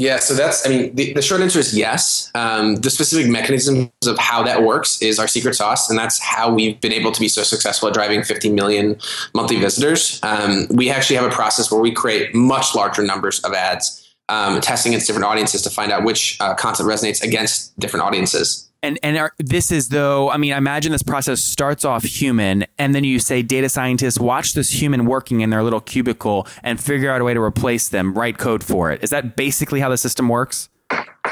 Yeah, 0.00 0.18
so 0.18 0.32
that's, 0.32 0.66
I 0.66 0.70
mean, 0.70 0.94
the, 0.94 1.12
the 1.12 1.20
short 1.20 1.42
answer 1.42 1.58
is 1.58 1.76
yes. 1.76 2.30
Um, 2.34 2.76
the 2.76 2.88
specific 2.88 3.30
mechanisms 3.30 3.90
of 4.06 4.16
how 4.16 4.42
that 4.44 4.62
works 4.62 5.02
is 5.02 5.18
our 5.18 5.28
secret 5.28 5.54
sauce, 5.54 5.90
and 5.90 5.98
that's 5.98 6.18
how 6.18 6.50
we've 6.50 6.80
been 6.80 6.92
able 6.92 7.12
to 7.12 7.20
be 7.20 7.28
so 7.28 7.42
successful 7.42 7.88
at 7.88 7.92
driving 7.92 8.22
50 8.22 8.50
million 8.50 8.98
monthly 9.34 9.56
visitors. 9.60 10.18
Um, 10.22 10.68
we 10.70 10.88
actually 10.88 11.16
have 11.16 11.26
a 11.26 11.34
process 11.34 11.70
where 11.70 11.82
we 11.82 11.92
create 11.92 12.34
much 12.34 12.74
larger 12.74 13.02
numbers 13.02 13.40
of 13.40 13.52
ads, 13.52 14.14
um, 14.30 14.62
testing 14.62 14.92
against 14.92 15.06
different 15.06 15.26
audiences 15.26 15.60
to 15.62 15.70
find 15.70 15.92
out 15.92 16.02
which 16.02 16.38
uh, 16.40 16.54
content 16.54 16.88
resonates 16.88 17.22
against 17.22 17.78
different 17.78 18.02
audiences 18.02 18.69
and 18.82 18.98
and 19.02 19.16
are, 19.16 19.32
this 19.38 19.70
is 19.70 19.88
though 19.88 20.30
i 20.30 20.36
mean 20.36 20.52
i 20.52 20.56
imagine 20.56 20.92
this 20.92 21.02
process 21.02 21.40
starts 21.40 21.84
off 21.84 22.04
human 22.04 22.64
and 22.78 22.94
then 22.94 23.04
you 23.04 23.18
say 23.18 23.42
data 23.42 23.68
scientists 23.68 24.18
watch 24.18 24.54
this 24.54 24.70
human 24.80 25.04
working 25.06 25.40
in 25.40 25.50
their 25.50 25.62
little 25.62 25.80
cubicle 25.80 26.46
and 26.62 26.80
figure 26.80 27.10
out 27.10 27.20
a 27.20 27.24
way 27.24 27.34
to 27.34 27.40
replace 27.40 27.88
them 27.88 28.14
write 28.14 28.38
code 28.38 28.64
for 28.64 28.90
it. 28.90 29.02
Is 29.02 29.10
that 29.10 29.36
basically 29.36 29.80
how 29.80 29.88
the 29.88 29.96
system 29.96 30.28
works? 30.28 30.68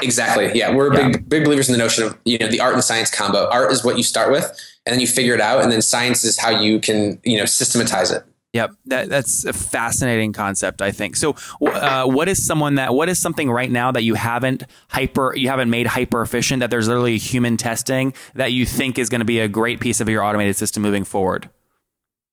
Exactly. 0.01 0.51
Yeah 0.53 0.73
we're 0.73 0.93
yeah. 0.93 1.09
big 1.09 1.29
big 1.29 1.43
believers 1.43 1.69
in 1.69 1.73
the 1.73 1.79
notion 1.79 2.03
of 2.03 2.17
you 2.25 2.37
know 2.37 2.47
the 2.47 2.59
art 2.59 2.73
and 2.73 2.83
science 2.83 3.09
combo. 3.09 3.49
Art 3.49 3.71
is 3.71 3.83
what 3.83 3.97
you 3.97 4.03
start 4.03 4.31
with 4.31 4.45
and 4.85 4.93
then 4.93 4.99
you 4.99 5.07
figure 5.07 5.33
it 5.33 5.41
out 5.41 5.61
and 5.61 5.71
then 5.71 5.81
science 5.81 6.23
is 6.23 6.37
how 6.37 6.49
you 6.49 6.79
can 6.79 7.19
you 7.23 7.37
know 7.37 7.45
systematize 7.45 8.11
it 8.11 8.23
Yep, 8.53 8.71
that, 8.85 9.09
that's 9.09 9.45
a 9.45 9.53
fascinating 9.53 10.33
concept. 10.33 10.81
I 10.81 10.91
think 10.91 11.15
so. 11.15 11.35
Uh, 11.61 12.05
what 12.05 12.27
is 12.27 12.43
someone 12.43 12.75
that? 12.75 12.95
What 12.95 13.07
is 13.07 13.21
something 13.21 13.51
right 13.51 13.69
now 13.69 13.91
that 13.91 14.01
you 14.01 14.15
haven't 14.15 14.63
hyper 14.89 15.35
you 15.35 15.49
haven't 15.49 15.69
made 15.69 15.85
hyper 15.85 16.23
efficient 16.23 16.61
that 16.61 16.71
there's 16.71 16.87
literally 16.87 17.19
human 17.19 17.57
testing 17.57 18.11
that 18.33 18.51
you 18.51 18.65
think 18.65 18.97
is 18.97 19.07
going 19.07 19.19
to 19.19 19.25
be 19.25 19.39
a 19.39 19.47
great 19.47 19.79
piece 19.79 20.01
of 20.01 20.09
your 20.09 20.23
automated 20.23 20.55
system 20.55 20.81
moving 20.81 21.03
forward? 21.03 21.49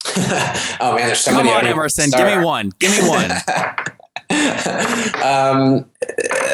oh 0.17 0.95
man, 0.97 1.09
there's 1.09 1.21
so 1.21 1.33
Come 1.33 1.47
many. 1.47 1.59
on, 1.59 1.67
Emerson, 1.67 2.11
give 2.11 2.27
me 2.27 2.43
one. 2.43 2.71
Give 2.79 2.93
me 2.93 3.09
one. 3.09 3.31
um, 5.25 5.87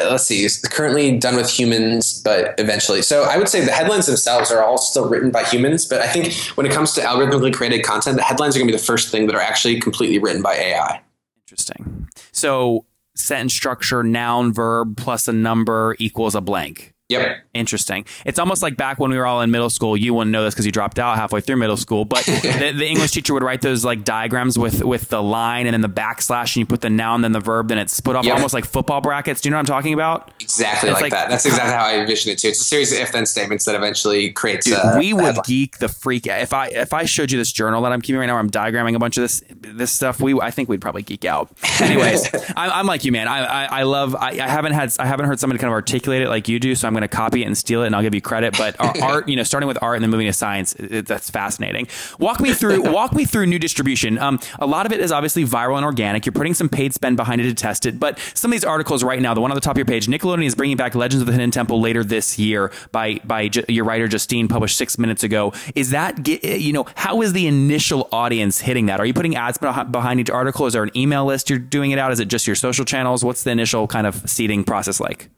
let's 0.09 0.25
see. 0.25 0.47
Currently 0.69 1.17
done 1.17 1.35
with 1.35 1.49
humans, 1.49 2.21
but 2.21 2.53
eventually. 2.59 3.01
So 3.01 3.23
I 3.23 3.37
would 3.37 3.49
say 3.49 3.65
the 3.65 3.71
headlines 3.71 4.05
themselves 4.05 4.51
are 4.51 4.63
all 4.63 4.77
still 4.77 5.09
written 5.09 5.31
by 5.31 5.43
humans, 5.43 5.85
but 5.85 6.01
I 6.01 6.07
think 6.07 6.33
when 6.55 6.65
it 6.65 6.71
comes 6.71 6.93
to 6.93 7.01
algorithmically 7.01 7.53
created 7.53 7.83
content, 7.83 8.17
the 8.17 8.23
headlines 8.23 8.55
are 8.55 8.59
going 8.59 8.67
to 8.67 8.73
be 8.73 8.77
the 8.77 8.83
first 8.83 9.09
thing 9.09 9.27
that 9.27 9.35
are 9.35 9.41
actually 9.41 9.79
completely 9.79 10.19
written 10.19 10.41
by 10.41 10.53
AI. 10.53 11.01
Interesting. 11.45 12.07
So 12.31 12.85
sentence 13.15 13.53
structure, 13.53 14.03
noun, 14.03 14.53
verb 14.53 14.97
plus 14.97 15.27
a 15.27 15.33
number 15.33 15.95
equals 15.99 16.35
a 16.35 16.41
blank. 16.41 16.92
Yep. 17.21 17.37
Interesting. 17.53 18.05
It's 18.25 18.39
almost 18.39 18.61
like 18.61 18.77
back 18.77 18.99
when 18.99 19.11
we 19.11 19.17
were 19.17 19.25
all 19.25 19.41
in 19.41 19.51
middle 19.51 19.69
school. 19.69 19.95
You 19.95 20.13
wouldn't 20.13 20.31
know 20.31 20.43
this 20.43 20.53
because 20.53 20.65
you 20.65 20.71
dropped 20.71 20.97
out 20.97 21.15
halfway 21.15 21.41
through 21.41 21.57
middle 21.57 21.77
school. 21.77 22.05
But 22.05 22.23
the, 22.25 22.73
the, 22.75 22.87
English 22.87 23.11
teacher 23.11 23.33
would 23.33 23.43
write 23.43 23.61
those 23.61 23.85
like 23.85 24.03
diagrams 24.03 24.57
with 24.57 24.83
with 24.83 25.09
the 25.09 25.21
line 25.21 25.67
and 25.67 25.73
then 25.73 25.81
the 25.81 25.89
backslash, 25.89 26.55
and 26.55 26.57
you 26.57 26.65
put 26.65 26.81
the 26.81 26.89
noun, 26.89 27.21
then 27.21 27.31
the 27.31 27.39
verb, 27.39 27.67
then 27.67 27.77
it's 27.77 27.93
split 27.93 28.15
off 28.15 28.25
yep. 28.25 28.35
almost 28.35 28.53
like 28.53 28.65
football 28.65 29.01
brackets. 29.01 29.41
Do 29.41 29.49
you 29.49 29.51
know 29.51 29.57
what 29.57 29.69
I'm 29.69 29.75
talking 29.75 29.93
about? 29.93 30.31
Exactly 30.39 30.91
like, 30.91 31.03
like, 31.03 31.11
that. 31.11 31.29
That's 31.29 31.45
exactly 31.45 31.73
how 31.73 31.85
I 31.85 31.99
envision 31.99 32.31
it 32.31 32.39
too. 32.39 32.49
It's 32.49 32.61
a 32.61 32.63
series 32.63 32.91
of 32.91 32.99
if 32.99 33.11
then 33.11 33.25
statements 33.25 33.65
that 33.65 33.75
eventually 33.75 34.31
creates. 34.31 34.65
Dude, 34.65 34.77
a, 34.81 34.97
we 34.97 35.13
would 35.13 35.37
geek 35.45 35.77
the 35.77 35.89
freak 35.89 36.27
out. 36.27 36.41
If 36.41 36.53
I 36.53 36.67
if 36.67 36.93
I 36.93 37.05
showed 37.05 37.31
you 37.31 37.37
this 37.37 37.51
journal 37.51 37.81
that 37.83 37.91
I'm 37.91 38.01
keeping 38.01 38.19
right 38.19 38.25
now, 38.25 38.33
where 38.33 38.41
I'm 38.41 38.49
diagramming 38.49 38.95
a 38.95 38.99
bunch 38.99 39.17
of 39.17 39.21
this 39.21 39.43
this 39.49 39.91
stuff. 39.91 40.19
We 40.19 40.39
I 40.39 40.51
think 40.51 40.69
we'd 40.69 40.81
probably 40.81 41.03
geek 41.03 41.25
out. 41.25 41.49
Anyways, 41.79 42.29
I'm, 42.55 42.71
I'm, 42.71 42.85
like 42.85 43.05
you, 43.05 43.11
man. 43.11 43.27
I 43.27 43.43
I, 43.43 43.79
I 43.79 43.83
love. 43.83 44.15
I, 44.15 44.31
I 44.31 44.47
haven't 44.47 44.73
had 44.73 44.93
I 44.99 45.05
haven't 45.05 45.27
heard 45.27 45.39
somebody 45.39 45.59
kind 45.59 45.69
of 45.69 45.73
articulate 45.73 46.21
it 46.21 46.29
like 46.29 46.47
you 46.47 46.59
do. 46.59 46.75
So 46.75 46.87
I'm 46.87 46.93
going 47.03 47.09
to 47.09 47.15
copy 47.15 47.43
it 47.43 47.45
and 47.45 47.57
steal 47.57 47.83
it 47.83 47.87
and 47.87 47.95
I'll 47.95 48.01
give 48.01 48.15
you 48.15 48.21
credit. 48.21 48.57
But 48.57 48.75
art, 49.01 49.27
you 49.27 49.35
know, 49.35 49.43
starting 49.43 49.67
with 49.67 49.77
art 49.81 49.95
and 49.95 50.03
then 50.03 50.09
moving 50.09 50.27
to 50.27 50.33
science, 50.33 50.73
it, 50.75 51.05
that's 51.05 51.29
fascinating. 51.29 51.87
Walk 52.19 52.39
me 52.39 52.53
through, 52.53 52.81
walk 52.91 53.13
me 53.13 53.25
through 53.25 53.47
new 53.47 53.59
distribution. 53.59 54.17
Um, 54.17 54.39
a 54.59 54.65
lot 54.65 54.85
of 54.85 54.91
it 54.91 54.99
is 54.99 55.11
obviously 55.11 55.45
viral 55.45 55.77
and 55.77 55.85
organic. 55.85 56.25
You're 56.25 56.33
putting 56.33 56.53
some 56.53 56.69
paid 56.69 56.93
spend 56.93 57.17
behind 57.17 57.41
it 57.41 57.45
to 57.45 57.53
test 57.53 57.85
it. 57.85 57.99
But 57.99 58.19
some 58.33 58.51
of 58.51 58.53
these 58.53 58.65
articles 58.65 59.03
right 59.03 59.21
now, 59.21 59.33
the 59.33 59.41
one 59.41 59.51
on 59.51 59.55
the 59.55 59.61
top 59.61 59.73
of 59.73 59.77
your 59.77 59.85
page, 59.85 60.07
Nickelodeon 60.07 60.45
is 60.45 60.55
bringing 60.55 60.77
back 60.77 60.95
Legends 60.95 61.21
of 61.21 61.27
the 61.27 61.33
Hidden 61.33 61.51
Temple 61.51 61.81
later 61.81 62.03
this 62.03 62.39
year 62.39 62.71
by 62.91 63.19
by 63.23 63.47
J- 63.47 63.65
your 63.67 63.85
writer 63.85 64.07
Justine, 64.07 64.47
published 64.47 64.77
six 64.77 64.97
minutes 64.97 65.23
ago. 65.23 65.53
Is 65.75 65.91
that 65.91 66.27
you 66.27 66.73
know 66.73 66.85
how 66.95 67.21
is 67.21 67.33
the 67.33 67.47
initial 67.47 68.07
audience 68.11 68.61
hitting 68.61 68.87
that? 68.87 68.99
Are 68.99 69.05
you 69.05 69.13
putting 69.13 69.35
ads 69.35 69.57
behind 69.57 70.19
each 70.19 70.29
article? 70.29 70.65
Is 70.65 70.73
there 70.73 70.83
an 70.83 70.95
email 70.95 71.25
list 71.25 71.49
you're 71.49 71.59
doing 71.59 71.91
it 71.91 71.99
out? 71.99 72.11
Is 72.11 72.19
it 72.19 72.27
just 72.27 72.47
your 72.47 72.55
social 72.55 72.85
channels? 72.85 73.23
What's 73.23 73.43
the 73.43 73.51
initial 73.51 73.87
kind 73.87 74.07
of 74.07 74.29
seeding 74.29 74.63
process 74.63 74.99
like? 74.99 75.29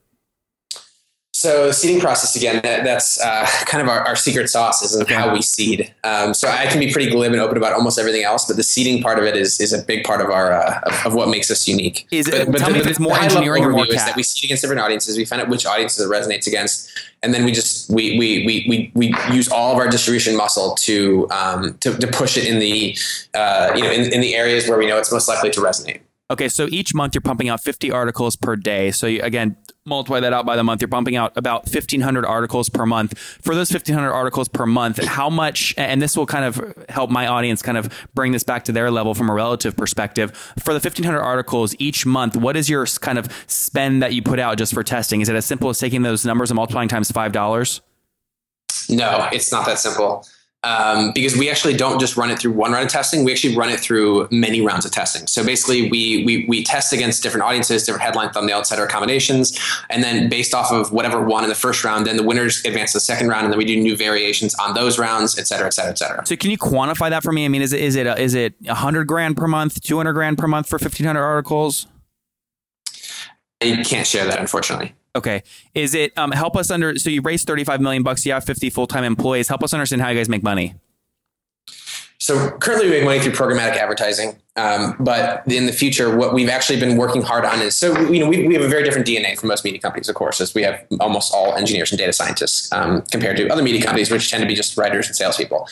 So 1.45 1.71
seeding 1.71 1.99
process 2.01 2.35
again, 2.35 2.59
that, 2.63 2.83
that's 2.83 3.21
uh, 3.21 3.45
kind 3.65 3.81
of 3.83 3.87
our, 3.87 4.01
our 4.01 4.15
secret 4.15 4.49
sauce 4.49 4.81
is 4.81 4.95
in 4.99 5.05
how 5.05 5.31
we 5.31 5.43
seed. 5.43 5.93
Um, 6.03 6.33
so 6.33 6.47
I 6.47 6.65
can 6.65 6.79
be 6.79 6.91
pretty 6.91 7.11
glib 7.11 7.33
and 7.33 7.39
open 7.41 7.55
about 7.55 7.73
almost 7.73 7.99
everything 7.99 8.23
else, 8.23 8.45
but 8.45 8.55
the 8.57 8.63
seeding 8.63 9.01
part 9.03 9.19
of 9.19 9.25
it 9.25 9.35
is 9.37 9.59
is 9.59 9.71
a 9.71 9.83
big 9.83 10.03
part 10.03 10.21
of 10.21 10.29
our 10.31 10.51
uh, 10.53 10.79
of, 10.83 11.05
of 11.07 11.13
what 11.13 11.29
makes 11.29 11.51
us 11.51 11.67
unique. 11.67 12.07
Is 12.09 12.27
it- 12.27 12.51
But, 12.51 12.57
tell 12.57 12.71
me 12.71 12.79
if 12.79 12.87
it's 12.87 12.99
more 12.99 13.15
engineering 13.17 13.63
or 13.63 13.69
more 13.71 13.85
is 13.85 13.93
that 14.07 14.15
we 14.15 14.23
seed 14.23 14.45
against 14.47 14.61
different 14.63 14.81
audiences. 14.81 15.17
We 15.17 15.25
find 15.25 15.39
out 15.41 15.49
which 15.49 15.65
audiences 15.67 16.03
it 16.03 16.09
resonates 16.09 16.47
against, 16.47 16.89
and 17.21 17.31
then 17.33 17.45
we 17.45 17.51
just 17.51 17.91
we 17.91 18.17
we 18.17 18.43
we 18.47 18.65
we, 18.67 18.91
we 18.95 19.15
use 19.31 19.47
all 19.51 19.71
of 19.71 19.77
our 19.77 19.87
distribution 19.87 20.35
muscle 20.35 20.73
to 20.87 21.29
um, 21.29 21.77
to, 21.81 21.95
to 21.97 22.07
push 22.07 22.37
it 22.37 22.47
in 22.47 22.57
the 22.59 22.97
uh, 23.35 23.71
you 23.75 23.83
know 23.83 23.91
in, 23.91 24.11
in 24.11 24.19
the 24.21 24.33
areas 24.35 24.67
where 24.67 24.77
we 24.79 24.87
know 24.87 24.97
it's 24.97 25.11
most 25.11 25.27
likely 25.27 25.51
to 25.51 25.59
resonate. 25.61 25.99
Okay, 26.32 26.50
so 26.50 26.67
each 26.72 26.96
month 26.96 27.13
you're 27.13 27.22
pumping 27.22 27.50
out 27.50 27.62
50 27.62 27.91
articles 27.91 28.36
per 28.36 28.55
day. 28.55 28.89
So 28.89 29.05
you, 29.05 29.22
again, 29.22 29.58
multiply 29.86 30.20
that 30.22 30.34
out 30.34 30.44
by 30.44 30.55
the 30.55 30.63
month. 30.63 30.82
You're 30.82 30.88
pumping 30.88 31.15
out 31.15 31.38
about 31.38 31.65
1,500 31.65 32.25
articles 32.25 32.67
per 32.67 32.88
month. 32.88 33.17
For 33.20 33.53
those 33.53 33.70
1,500 33.72 34.12
articles 34.12 34.48
per 34.48 34.65
month, 34.65 35.03
how 35.03 35.29
much? 35.29 35.75
And 35.77 36.01
this 36.01 36.17
will 36.17 36.25
kind 36.25 36.44
of 36.44 36.86
help 36.89 37.12
my 37.12 37.27
audience 37.27 37.62
kind 37.62 37.77
of 37.77 38.08
bring 38.15 38.32
this 38.32 38.44
back 38.44 38.63
to 38.65 38.72
their 38.72 38.89
level 38.89 39.13
from 39.13 39.29
a 39.29 39.34
relative 39.36 39.77
perspective. 39.77 40.36
For 40.58 40.74
the 40.74 40.79
1,500 40.79 41.22
articles 41.22 41.75
each 41.77 42.08
month, 42.08 42.36
what 42.36 42.58
is 42.58 42.72
your 42.72 42.88
kind 42.88 43.20
of 43.20 43.27
spend 43.46 44.01
that 44.01 44.13
you 44.13 44.24
put 44.24 44.39
out 44.39 44.58
just 44.58 44.74
for 44.74 44.84
testing? 44.84 45.22
Is 45.22 45.29
it 45.29 45.36
as 45.36 45.46
simple 45.46 45.70
as 45.70 45.77
taking 45.77 46.01
those 46.01 46.25
numbers 46.25 46.50
and 46.50 46.55
multiplying 46.55 46.89
times 46.89 47.12
five 47.12 47.34
dollars? 47.34 47.82
No, 48.89 49.29
it's 49.32 49.51
not 49.51 49.67
that 49.67 49.77
simple. 49.77 50.25
Um, 50.65 51.12
because 51.13 51.38
we 51.38 51.48
actually 51.48 51.77
don't 51.77 52.00
just 52.00 52.17
run 52.17 52.31
it 52.31 52.39
through 52.39 52.53
one 52.53 52.72
round 52.72 52.88
of 52.88 52.91
testing. 52.91 53.24
We 53.24 53.31
actually 53.31 53.55
run 53.55 53.69
it 53.69 53.79
through 53.79 54.27
many 54.31 54.62
rounds 54.62 54.84
of 54.84 54.91
testing. 54.91 55.27
So 55.27 55.45
basically, 55.45 55.91
we 55.91 56.25
we, 56.25 56.45
we 56.48 56.63
test 56.63 56.91
against 56.91 57.22
different 57.22 57.45
audiences, 57.45 57.86
different 57.86 58.01
headline, 58.01 58.31
thumbnail, 58.31 58.57
et 58.57 58.63
cetera, 58.63 58.86
accommodations, 58.86 59.60
and 59.91 60.03
then 60.03 60.27
based 60.27 60.55
off 60.55 60.72
of 60.72 60.91
whatever 60.91 61.24
won 61.24 61.43
in 61.43 61.50
the 61.50 61.55
first 61.55 61.84
round, 61.84 62.07
then 62.07 62.17
the 62.17 62.24
winners 62.24 62.65
advance 62.65 62.93
to 62.93 62.98
the 62.98 63.01
second 63.01 63.27
round, 63.27 63.43
and 63.43 63.53
then 63.53 63.60
we 63.60 63.65
do 63.65 63.79
new 63.79 63.95
variations 63.95 64.55
on 64.55 64.74
those 64.74 64.98
rounds, 64.98 65.38
et 65.38 65.45
cetera, 65.45 65.67
et 65.67 65.74
cetera, 65.74 65.91
et 65.91 66.00
cetera. 66.00 66.25
So 66.25 66.36
can 66.36 66.50
you 66.50 66.57
quantify 66.57 67.12
that 67.12 67.22
for 67.22 67.31
me? 67.31 67.45
I 67.45 67.48
mean, 67.48 67.62
is 67.62 67.72
it 67.72 67.81
is 67.81 67.95
it 67.95 68.07
is 68.17 68.34
it 68.34 68.55
100 68.62 69.05
grand 69.05 69.38
per 69.38 69.48
month, 69.48 69.79
200 69.81 70.13
grand 70.13 70.39
per 70.39 70.48
month 70.48 70.67
for 70.67 70.77
1,500 70.77 71.22
articles? 71.22 71.86
I 73.62 73.84
can't 73.84 74.07
share 74.07 74.25
that, 74.25 74.39
unfortunately. 74.39 74.95
Okay. 75.15 75.43
Is 75.74 75.95
it 75.95 76.15
um, 76.17 76.31
help 76.31 76.57
us 76.57 76.69
under? 76.69 76.98
So 76.98 77.10
you 77.10 77.22
raised 77.22 77.48
thirty 77.48 77.63
five 77.63 77.81
million 77.81 78.03
bucks. 78.03 78.25
You 78.25 78.34
have 78.34 78.43
fifty 78.43 78.69
full 78.69 78.88
time 78.88 79.03
employees. 79.03 79.48
Help 79.48 79.63
us 79.63 79.74
understand 79.74 80.01
how 80.01 80.10
you 80.10 80.17
guys 80.17 80.29
make 80.29 80.43
money. 80.43 80.75
So 82.25 82.50
currently, 82.58 82.89
we 82.89 82.96
make 82.96 83.05
money 83.05 83.20
through 83.20 83.34
programmatic 83.34 83.75
advertising. 83.75 84.36
Um, 84.55 84.96
but 85.00 85.44
in 85.46 85.67
the 85.67 85.72
future, 85.72 86.17
what 86.17 86.34
we've 86.34 86.50
actually 86.50 86.79
been 86.79 86.98
working 86.98 87.22
hard 87.22 87.46
on 87.46 87.62
is 87.62 87.75
so 87.75 87.96
you 88.10 88.20
know 88.20 88.27
we, 88.27 88.48
we 88.48 88.55
have 88.55 88.63
a 88.63 88.67
very 88.67 88.84
different 88.84 89.05
DNA 89.05 89.39
from 89.39 89.50
most 89.50 89.63
media 89.63 89.79
companies, 89.79 90.10
of 90.10 90.15
course, 90.15 90.41
as 90.41 90.55
we 90.55 90.63
have 90.63 90.84
almost 91.00 91.32
all 91.32 91.53
engineers 91.53 91.91
and 91.91 92.00
data 92.00 92.12
scientists 92.12 92.72
um, 92.72 93.03
compared 93.12 93.38
to 93.38 93.48
other 93.50 93.62
media 93.62 93.84
companies, 93.84 94.10
which 94.10 94.32
tend 94.32 94.41
to 94.41 94.48
be 94.48 94.55
just 94.55 94.75
writers 94.75 95.05
and 95.05 95.15
salespeople. 95.15 95.67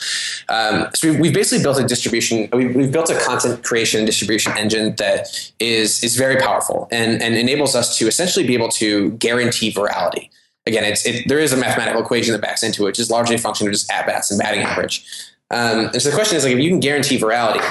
Um, 0.48 0.86
so 0.94 1.10
we've, 1.10 1.18
we've 1.18 1.34
basically 1.34 1.60
built 1.60 1.80
a 1.80 1.88
distribution. 1.88 2.48
We've, 2.52 2.72
we've 2.76 2.92
built 2.92 3.10
a 3.10 3.18
content 3.18 3.64
creation 3.64 3.98
and 3.98 4.06
distribution 4.06 4.56
engine 4.56 4.94
that 4.94 5.52
is 5.58 6.04
is 6.04 6.14
very 6.14 6.36
powerful 6.36 6.86
and 6.92 7.20
and 7.20 7.34
enables 7.34 7.74
us 7.74 7.98
to 7.98 8.06
essentially 8.06 8.46
be 8.46 8.54
able 8.54 8.68
to 8.68 9.10
guarantee 9.12 9.72
virality. 9.72 10.30
Again, 10.66 10.84
it's 10.84 11.04
it, 11.04 11.26
there 11.26 11.40
is 11.40 11.52
a 11.52 11.56
mathematical 11.56 12.00
equation 12.00 12.32
that 12.32 12.42
backs 12.42 12.62
into 12.62 12.82
it, 12.82 12.86
which 12.86 13.00
is 13.00 13.10
largely 13.10 13.34
a 13.34 13.38
function 13.38 13.66
of 13.66 13.72
just 13.72 13.90
at 13.90 14.06
bats 14.06 14.30
and 14.30 14.38
batting 14.38 14.62
average. 14.62 15.04
Um, 15.50 15.86
and 15.86 16.02
so 16.02 16.10
the 16.10 16.14
question 16.14 16.36
is 16.36 16.44
like, 16.44 16.54
if 16.54 16.60
you 16.60 16.70
can 16.70 16.80
guarantee 16.80 17.18
virality 17.18 17.62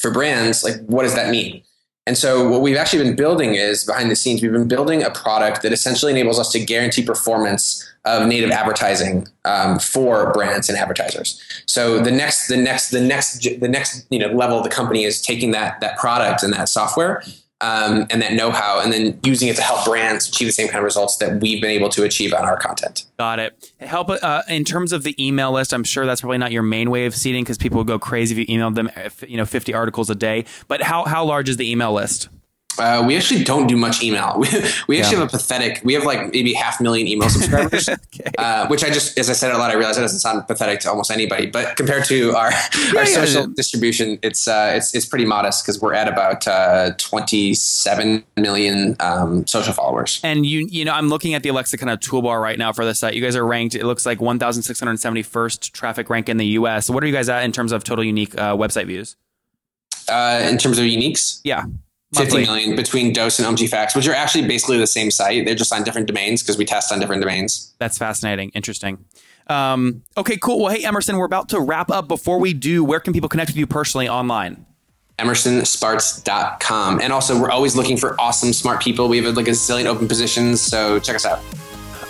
for 0.00 0.10
brands, 0.10 0.64
like 0.64 0.80
what 0.86 1.02
does 1.02 1.14
that 1.14 1.30
mean? 1.30 1.62
And 2.06 2.18
so 2.18 2.48
what 2.48 2.60
we've 2.60 2.76
actually 2.76 3.02
been 3.02 3.16
building 3.16 3.54
is 3.54 3.84
behind 3.84 4.10
the 4.10 4.16
scenes, 4.16 4.42
we've 4.42 4.52
been 4.52 4.68
building 4.68 5.02
a 5.02 5.10
product 5.10 5.62
that 5.62 5.72
essentially 5.72 6.12
enables 6.12 6.38
us 6.38 6.52
to 6.52 6.62
guarantee 6.62 7.02
performance 7.02 7.82
of 8.04 8.28
native 8.28 8.50
advertising 8.50 9.26
um, 9.46 9.78
for 9.78 10.30
brands 10.32 10.68
and 10.68 10.76
advertisers. 10.76 11.40
So 11.66 12.00
the 12.00 12.10
next, 12.10 12.48
the 12.48 12.58
next, 12.58 12.90
the 12.90 13.00
next, 13.00 13.40
the 13.58 13.68
next, 13.68 14.06
you 14.10 14.18
know, 14.18 14.28
level 14.28 14.58
of 14.58 14.64
the 14.64 14.70
company 14.70 15.04
is 15.04 15.22
taking 15.22 15.52
that 15.52 15.80
that 15.80 15.96
product 15.96 16.42
and 16.42 16.52
that 16.52 16.68
software 16.68 17.22
um, 17.60 18.06
and 18.10 18.20
that 18.20 18.32
know-how, 18.32 18.80
and 18.80 18.92
then 18.92 19.18
using 19.22 19.48
it 19.48 19.56
to 19.56 19.62
help 19.62 19.84
brands 19.84 20.28
achieve 20.28 20.48
the 20.48 20.52
same 20.52 20.66
kind 20.66 20.78
of 20.78 20.84
results 20.84 21.16
that 21.18 21.40
we've 21.40 21.60
been 21.60 21.70
able 21.70 21.88
to 21.90 22.02
achieve 22.02 22.34
on 22.34 22.44
our 22.44 22.56
content. 22.56 23.06
Got 23.18 23.38
it. 23.38 23.72
Help 23.80 24.10
uh, 24.10 24.42
in 24.48 24.64
terms 24.64 24.92
of 24.92 25.02
the 25.02 25.14
email 25.24 25.52
list. 25.52 25.72
I'm 25.72 25.84
sure 25.84 26.04
that's 26.04 26.20
probably 26.20 26.38
not 26.38 26.52
your 26.52 26.62
main 26.62 26.90
way 26.90 27.06
of 27.06 27.14
seeding 27.14 27.44
because 27.44 27.58
people 27.58 27.78
would 27.78 27.86
go 27.86 27.98
crazy 27.98 28.38
if 28.38 28.48
you 28.48 28.58
emailed 28.58 28.74
them, 28.74 28.90
you 29.26 29.36
know, 29.36 29.46
50 29.46 29.72
articles 29.72 30.10
a 30.10 30.14
day. 30.14 30.44
But 30.68 30.82
how 30.82 31.04
how 31.04 31.24
large 31.24 31.48
is 31.48 31.56
the 31.56 31.70
email 31.70 31.92
list? 31.92 32.28
Uh, 32.78 33.04
we 33.06 33.16
actually 33.16 33.44
don't 33.44 33.66
do 33.66 33.76
much 33.76 34.02
email. 34.02 34.34
We, 34.44 34.48
we 34.88 35.00
actually 35.00 35.18
have 35.18 35.28
a 35.28 35.30
pathetic. 35.30 35.80
We 35.84 35.94
have 35.94 36.04
like 36.04 36.32
maybe 36.32 36.52
half 36.52 36.80
million 36.80 37.06
email 37.06 37.28
subscribers, 37.36 37.88
uh, 38.38 38.66
which 38.66 38.84
I 38.84 38.90
just, 38.90 39.18
as 39.18 39.30
I 39.30 39.32
said 39.32 39.52
a 39.52 39.58
lot, 39.58 39.70
I 39.70 39.74
realize 39.74 39.96
that 39.96 40.02
doesn't 40.02 40.18
sound 40.18 40.46
pathetic 40.46 40.80
to 40.80 40.90
almost 40.90 41.10
anybody. 41.10 41.46
But 41.46 41.76
compared 41.76 42.04
to 42.06 42.34
our 42.34 42.46
our 42.96 43.04
yeah. 43.04 43.04
social 43.04 43.46
distribution, 43.46 44.18
it's 44.22 44.46
uh, 44.48 44.72
it's 44.76 44.94
it's 44.94 45.06
pretty 45.06 45.24
modest 45.24 45.64
because 45.64 45.80
we're 45.80 45.94
at 45.94 46.08
about 46.08 46.46
uh, 46.46 46.92
twenty 46.98 47.54
seven 47.54 48.24
million 48.36 48.96
um, 49.00 49.46
social 49.46 49.72
followers. 49.72 50.20
And 50.22 50.44
you 50.44 50.66
you 50.68 50.84
know, 50.84 50.92
I'm 50.92 51.08
looking 51.08 51.34
at 51.34 51.42
the 51.42 51.50
Alexa 51.50 51.78
kind 51.78 51.90
of 51.90 52.00
toolbar 52.00 52.40
right 52.40 52.58
now 52.58 52.72
for 52.72 52.84
the 52.84 52.94
site. 52.94 53.14
You 53.14 53.22
guys 53.22 53.36
are 53.36 53.46
ranked. 53.46 53.74
It 53.74 53.84
looks 53.84 54.04
like 54.04 54.18
1,671st 54.18 55.72
traffic 55.72 56.10
rank 56.10 56.28
in 56.28 56.36
the 56.36 56.46
U.S. 56.58 56.90
What 56.90 57.02
are 57.02 57.06
you 57.06 57.12
guys 57.12 57.28
at 57.28 57.44
in 57.44 57.52
terms 57.52 57.72
of 57.72 57.84
total 57.84 58.04
unique 58.04 58.36
uh, 58.36 58.56
website 58.56 58.86
views? 58.86 59.16
Uh, 60.08 60.46
in 60.50 60.58
terms 60.58 60.78
of 60.78 60.84
uniques, 60.84 61.40
Yeah. 61.44 61.64
50 62.14 62.22
Monthly. 62.22 62.44
million 62.44 62.76
between 62.76 63.12
Dose 63.12 63.38
and 63.38 63.46
OMG 63.46 63.68
Facts, 63.68 63.94
which 63.94 64.06
are 64.06 64.14
actually 64.14 64.46
basically 64.46 64.78
the 64.78 64.86
same 64.86 65.10
site. 65.10 65.44
They're 65.44 65.54
just 65.54 65.72
on 65.72 65.82
different 65.84 66.06
domains 66.06 66.42
because 66.42 66.56
we 66.56 66.64
test 66.64 66.92
on 66.92 67.00
different 67.00 67.22
domains. 67.22 67.74
That's 67.78 67.98
fascinating. 67.98 68.50
Interesting. 68.50 69.04
Um, 69.46 70.02
okay, 70.16 70.36
cool. 70.38 70.60
Well, 70.62 70.74
hey, 70.74 70.84
Emerson, 70.84 71.16
we're 71.16 71.26
about 71.26 71.48
to 71.50 71.60
wrap 71.60 71.90
up. 71.90 72.08
Before 72.08 72.38
we 72.38 72.54
do, 72.54 72.82
where 72.84 73.00
can 73.00 73.12
people 73.12 73.28
connect 73.28 73.50
with 73.50 73.56
you 73.56 73.66
personally 73.66 74.08
online? 74.08 74.64
emersonspartz.com. 75.18 77.00
And 77.00 77.12
also, 77.12 77.40
we're 77.40 77.50
always 77.50 77.76
looking 77.76 77.96
for 77.96 78.20
awesome, 78.20 78.52
smart 78.52 78.82
people. 78.82 79.08
We 79.08 79.22
have 79.22 79.36
like 79.36 79.48
a 79.48 79.52
zillion 79.52 79.86
open 79.86 80.08
positions, 80.08 80.60
so 80.60 80.98
check 80.98 81.16
us 81.16 81.24
out. 81.24 81.40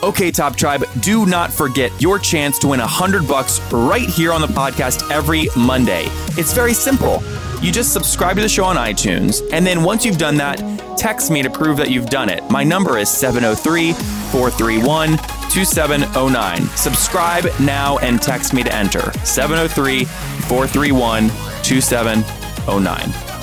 Okay, 0.03 0.31
Top 0.31 0.57
Tribe, 0.57 0.85
do 1.01 1.25
not 1.25 1.53
forget 1.53 1.91
your 2.01 2.19
chance 2.19 2.59
to 2.59 2.69
win 2.69 2.81
a 2.81 2.87
hundred 2.87 3.27
bucks 3.27 3.61
right 3.73 4.09
here 4.09 4.33
on 4.33 4.41
the 4.41 4.47
podcast 4.47 5.11
every 5.11 5.49
Monday. 5.57 6.05
It's 6.37 6.53
very 6.53 6.75
simple. 6.75 7.23
You 7.65 7.73
just 7.73 7.95
subscribe 7.95 8.37
to 8.37 8.43
the 8.43 8.49
show 8.49 8.65
on 8.65 8.77
iTunes, 8.77 9.41
and 9.51 9.67
then 9.67 9.83
once 9.83 10.05
you've 10.05 10.19
done 10.19 10.37
that, 10.37 10.59
text 10.99 11.31
me 11.31 11.41
to 11.41 11.49
prove 11.49 11.79
that 11.79 11.91
you've 11.91 12.11
done 12.11 12.29
it. 12.29 12.45
My 12.51 12.63
number 12.63 12.99
is 12.99 13.09
703 13.09 13.95
431 13.95 15.17
2709. 15.49 16.63
Subscribe 16.77 17.47
now 17.61 17.97
and 18.01 18.21
text 18.21 18.53
me 18.53 18.63
to 18.65 18.75
enter 18.75 19.11
703 19.25 20.05
431 20.05 21.31
2709. 21.63 23.34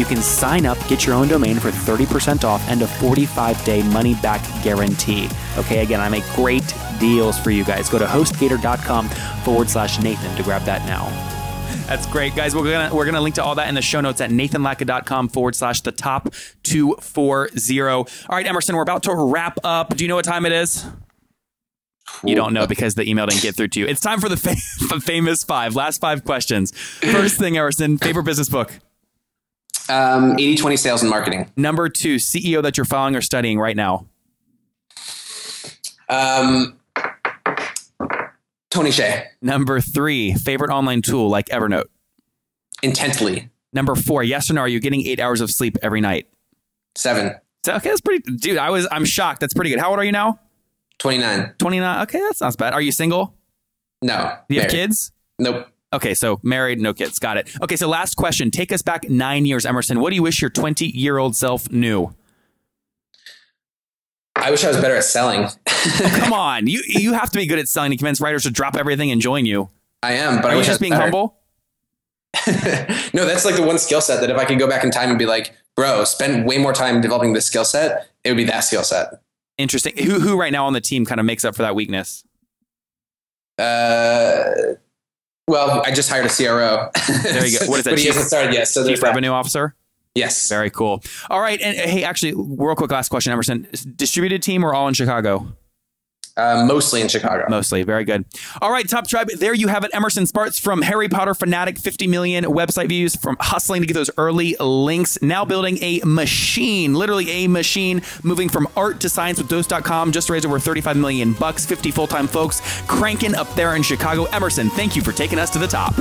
you 0.00 0.06
can 0.06 0.22
sign 0.22 0.66
up, 0.66 0.78
get 0.88 1.06
your 1.06 1.14
own 1.14 1.28
domain 1.28 1.60
for 1.60 1.70
30% 1.70 2.42
off 2.42 2.66
and 2.68 2.80
a 2.82 2.86
45 2.88 3.62
day 3.64 3.82
money 3.90 4.14
back 4.14 4.42
guarantee. 4.64 5.28
Okay, 5.58 5.82
again, 5.82 6.00
I 6.00 6.08
make 6.08 6.24
great 6.34 6.74
deals 6.98 7.38
for 7.38 7.50
you 7.50 7.64
guys. 7.64 7.88
Go 7.90 7.98
to 7.98 8.06
hostgator.com 8.06 9.08
forward 9.44 9.68
slash 9.68 10.00
Nathan 10.00 10.34
to 10.36 10.42
grab 10.42 10.62
that 10.62 10.84
now. 10.86 11.04
That's 11.86 12.06
great, 12.06 12.34
guys. 12.36 12.54
We're 12.54 12.70
gonna 12.70 12.94
we're 12.94 13.04
gonna 13.04 13.20
link 13.20 13.34
to 13.34 13.42
all 13.44 13.56
that 13.56 13.68
in 13.68 13.74
the 13.74 13.82
show 13.82 14.00
notes 14.00 14.20
at 14.20 14.30
nathanlatka.com 14.30 15.28
forward 15.28 15.56
slash 15.56 15.80
the 15.80 15.92
top 15.92 16.32
two 16.62 16.94
four 17.00 17.50
zero. 17.58 17.98
All 17.98 18.36
right, 18.36 18.46
Emerson, 18.46 18.76
we're 18.76 18.82
about 18.82 19.02
to 19.04 19.14
wrap 19.14 19.58
up. 19.64 19.96
Do 19.96 20.04
you 20.04 20.08
know 20.08 20.14
what 20.14 20.24
time 20.24 20.46
it 20.46 20.52
is? 20.52 20.86
You 22.24 22.36
don't 22.36 22.52
know 22.52 22.66
because 22.66 22.94
the 22.94 23.08
email 23.08 23.26
didn't 23.26 23.42
get 23.42 23.56
through 23.56 23.68
to 23.68 23.80
you. 23.80 23.86
It's 23.86 24.00
time 24.00 24.20
for 24.20 24.28
the 24.28 24.36
fa- 24.36 24.56
famous 25.00 25.42
five. 25.42 25.74
Last 25.74 26.00
five 26.00 26.24
questions. 26.24 26.70
First 26.70 27.38
thing, 27.38 27.56
Emerson, 27.56 27.98
favorite 27.98 28.24
business 28.24 28.48
book. 28.48 28.78
Um, 29.90 30.32
80 30.38 30.56
20 30.56 30.76
sales 30.76 31.02
and 31.02 31.10
marketing. 31.10 31.50
Number 31.56 31.88
two, 31.88 32.16
CEO 32.16 32.62
that 32.62 32.76
you're 32.76 32.84
following 32.84 33.16
or 33.16 33.20
studying 33.20 33.58
right 33.58 33.76
now. 33.76 34.06
Um, 36.08 36.78
Tony 38.70 38.90
Hsieh, 38.90 39.24
Number 39.42 39.80
three, 39.80 40.34
favorite 40.34 40.70
online 40.70 41.02
tool 41.02 41.28
like 41.28 41.46
Evernote. 41.46 41.84
intently. 42.82 43.48
Number 43.72 43.94
four, 43.94 44.22
yes 44.24 44.50
or 44.50 44.54
no, 44.54 44.62
are 44.62 44.68
you 44.68 44.80
getting 44.80 45.06
eight 45.06 45.20
hours 45.20 45.40
of 45.40 45.50
sleep 45.50 45.76
every 45.82 46.00
night? 46.00 46.28
Seven, 46.96 47.34
So, 47.64 47.74
okay, 47.74 47.88
that's 47.90 48.00
pretty, 48.00 48.22
dude. 48.36 48.58
I 48.58 48.70
was, 48.70 48.88
I'm 48.90 49.04
shocked. 49.04 49.40
That's 49.40 49.54
pretty 49.54 49.70
good. 49.70 49.78
How 49.78 49.90
old 49.90 49.98
are 50.00 50.04
you 50.04 50.10
now? 50.12 50.40
29. 50.98 51.54
29. 51.58 52.02
Okay, 52.02 52.18
that's 52.18 52.40
not 52.40 52.56
bad. 52.58 52.72
Are 52.74 52.80
you 52.80 52.90
single? 52.92 53.34
No. 54.02 54.36
Do 54.48 54.54
you 54.56 54.62
have 54.62 54.70
kids? 54.70 55.12
Nope. 55.38 55.68
Okay, 55.92 56.14
so 56.14 56.38
married, 56.42 56.80
no 56.80 56.94
kids. 56.94 57.18
Got 57.18 57.36
it. 57.36 57.56
Okay, 57.62 57.76
so 57.76 57.88
last 57.88 58.14
question. 58.16 58.50
Take 58.50 58.70
us 58.72 58.80
back 58.82 59.08
nine 59.10 59.44
years, 59.44 59.66
Emerson. 59.66 60.00
What 60.00 60.10
do 60.10 60.16
you 60.16 60.22
wish 60.22 60.40
your 60.40 60.50
20 60.50 60.86
year 60.86 61.18
old 61.18 61.34
self 61.34 61.70
knew? 61.72 62.14
I 64.36 64.50
wish 64.50 64.64
I 64.64 64.68
was 64.68 64.76
better 64.80 64.94
at 64.96 65.04
selling. 65.04 65.48
Come 65.66 66.32
on. 66.32 66.66
You 66.68 66.82
you 66.86 67.12
have 67.14 67.30
to 67.30 67.38
be 67.38 67.46
good 67.46 67.58
at 67.58 67.68
selling 67.68 67.90
to 67.90 67.96
convince 67.96 68.20
writers 68.20 68.44
to 68.44 68.50
drop 68.50 68.76
everything 68.76 69.10
and 69.10 69.20
join 69.20 69.44
you. 69.46 69.68
I 70.02 70.12
am, 70.12 70.36
but 70.40 70.46
I 70.46 70.48
Are 70.48 70.52
you 70.52 70.58
wish 70.58 70.66
I 70.66 70.70
just 70.70 70.80
was 70.80 70.88
being 70.88 70.92
better. 70.92 71.02
humble? 71.02 71.36
no, 73.12 73.26
that's 73.26 73.44
like 73.44 73.56
the 73.56 73.64
one 73.66 73.78
skill 73.78 74.00
set 74.00 74.20
that 74.20 74.30
if 74.30 74.36
I 74.38 74.44
could 74.44 74.58
go 74.60 74.68
back 74.68 74.84
in 74.84 74.90
time 74.92 75.10
and 75.10 75.18
be 75.18 75.26
like, 75.26 75.52
bro, 75.76 76.04
spend 76.04 76.46
way 76.46 76.58
more 76.58 76.72
time 76.72 77.00
developing 77.00 77.32
this 77.32 77.44
skill 77.46 77.64
set, 77.64 78.08
it 78.22 78.30
would 78.30 78.36
be 78.36 78.44
that 78.44 78.60
skill 78.60 78.84
set. 78.84 79.08
Interesting. 79.58 79.96
Who 80.06 80.20
who 80.20 80.38
right 80.38 80.52
now 80.52 80.66
on 80.66 80.72
the 80.72 80.80
team 80.80 81.04
kind 81.04 81.18
of 81.18 81.26
makes 81.26 81.44
up 81.44 81.56
for 81.56 81.62
that 81.62 81.74
weakness? 81.74 82.24
Uh, 83.58 84.44
well, 85.50 85.82
I 85.84 85.90
just 85.92 86.08
hired 86.08 86.26
a 86.26 86.28
CRO. 86.28 86.88
There 87.22 87.46
you 87.46 87.58
go. 87.58 87.66
What 87.66 87.78
is 87.80 87.84
that, 87.84 87.90
but 87.90 87.98
he 87.98 88.04
chief- 88.04 88.14
hasn't 88.14 88.26
started 88.28 88.54
yet. 88.54 88.68
So 88.68 88.86
Chief 88.86 89.00
that. 89.00 89.06
Revenue 89.08 89.30
Officer? 89.30 89.74
Yes. 90.14 90.48
Very 90.48 90.70
cool. 90.70 91.02
All 91.28 91.40
right. 91.40 91.60
And 91.60 91.76
hey, 91.76 92.02
actually, 92.04 92.34
real 92.34 92.74
quick 92.74 92.90
last 92.90 93.08
question, 93.10 93.32
Emerson. 93.32 93.68
Distributed 93.96 94.42
team 94.42 94.64
or 94.64 94.74
all 94.74 94.88
in 94.88 94.94
Chicago? 94.94 95.52
Uh, 96.36 96.64
mostly 96.66 97.00
in 97.00 97.08
Chicago. 97.08 97.44
Mostly. 97.48 97.82
Very 97.82 98.04
good. 98.04 98.24
All 98.62 98.70
right, 98.70 98.88
Top 98.88 99.06
Tribe. 99.06 99.28
There 99.38 99.54
you 99.54 99.68
have 99.68 99.84
it. 99.84 99.90
Emerson 99.92 100.26
Spartz 100.26 100.58
from 100.58 100.82
Harry 100.82 101.08
Potter 101.08 101.34
Fanatic, 101.34 101.78
50 101.78 102.06
million 102.06 102.44
website 102.44 102.88
views 102.88 103.16
from 103.16 103.36
hustling 103.40 103.82
to 103.82 103.86
get 103.86 103.94
those 103.94 104.10
early 104.16 104.56
links. 104.58 105.20
Now 105.22 105.44
building 105.44 105.78
a 105.82 106.00
machine, 106.04 106.94
literally 106.94 107.30
a 107.30 107.48
machine, 107.48 108.02
moving 108.22 108.48
from 108.48 108.68
art 108.76 109.00
to 109.00 109.08
science 109.08 109.38
with 109.38 109.48
dose.com. 109.48 110.12
Just 110.12 110.30
raised 110.30 110.46
over 110.46 110.58
35 110.58 110.96
million 110.96 111.34
bucks, 111.34 111.66
50 111.66 111.90
full 111.90 112.06
time 112.06 112.26
folks 112.26 112.60
cranking 112.86 113.34
up 113.34 113.52
there 113.54 113.76
in 113.76 113.82
Chicago. 113.82 114.24
Emerson, 114.26 114.70
thank 114.70 114.96
you 114.96 115.02
for 115.02 115.12
taking 115.12 115.38
us 115.38 115.50
to 115.50 115.58
the 115.58 115.66
top. 115.66 115.94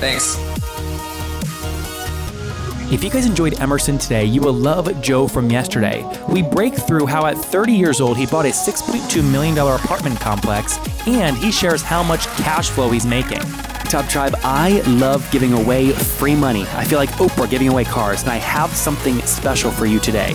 Thanks. 0.00 0.36
If 2.90 3.04
you 3.04 3.10
guys 3.10 3.26
enjoyed 3.26 3.60
Emerson 3.60 3.98
today, 3.98 4.24
you 4.24 4.40
will 4.40 4.54
love 4.54 5.02
Joe 5.02 5.28
from 5.28 5.50
yesterday. 5.50 6.10
We 6.26 6.40
break 6.40 6.72
through 6.72 7.04
how 7.04 7.26
at 7.26 7.36
30 7.36 7.74
years 7.74 8.00
old 8.00 8.16
he 8.16 8.24
bought 8.24 8.46
a 8.46 8.48
$6.2 8.48 9.30
million 9.30 9.58
apartment 9.58 10.18
complex 10.18 10.78
and 11.06 11.36
he 11.36 11.52
shares 11.52 11.82
how 11.82 12.02
much 12.02 12.26
cash 12.38 12.70
flow 12.70 12.88
he's 12.90 13.04
making. 13.04 13.40
Top 13.90 14.08
Tribe, 14.08 14.34
I 14.42 14.80
love 14.86 15.30
giving 15.30 15.52
away 15.52 15.92
free 15.92 16.34
money. 16.34 16.62
I 16.72 16.84
feel 16.84 16.98
like 16.98 17.10
Oprah 17.10 17.48
giving 17.48 17.68
away 17.68 17.84
cars, 17.84 18.22
and 18.22 18.30
I 18.30 18.36
have 18.36 18.70
something 18.70 19.20
special 19.22 19.70
for 19.70 19.84
you 19.84 19.98
today. 19.98 20.34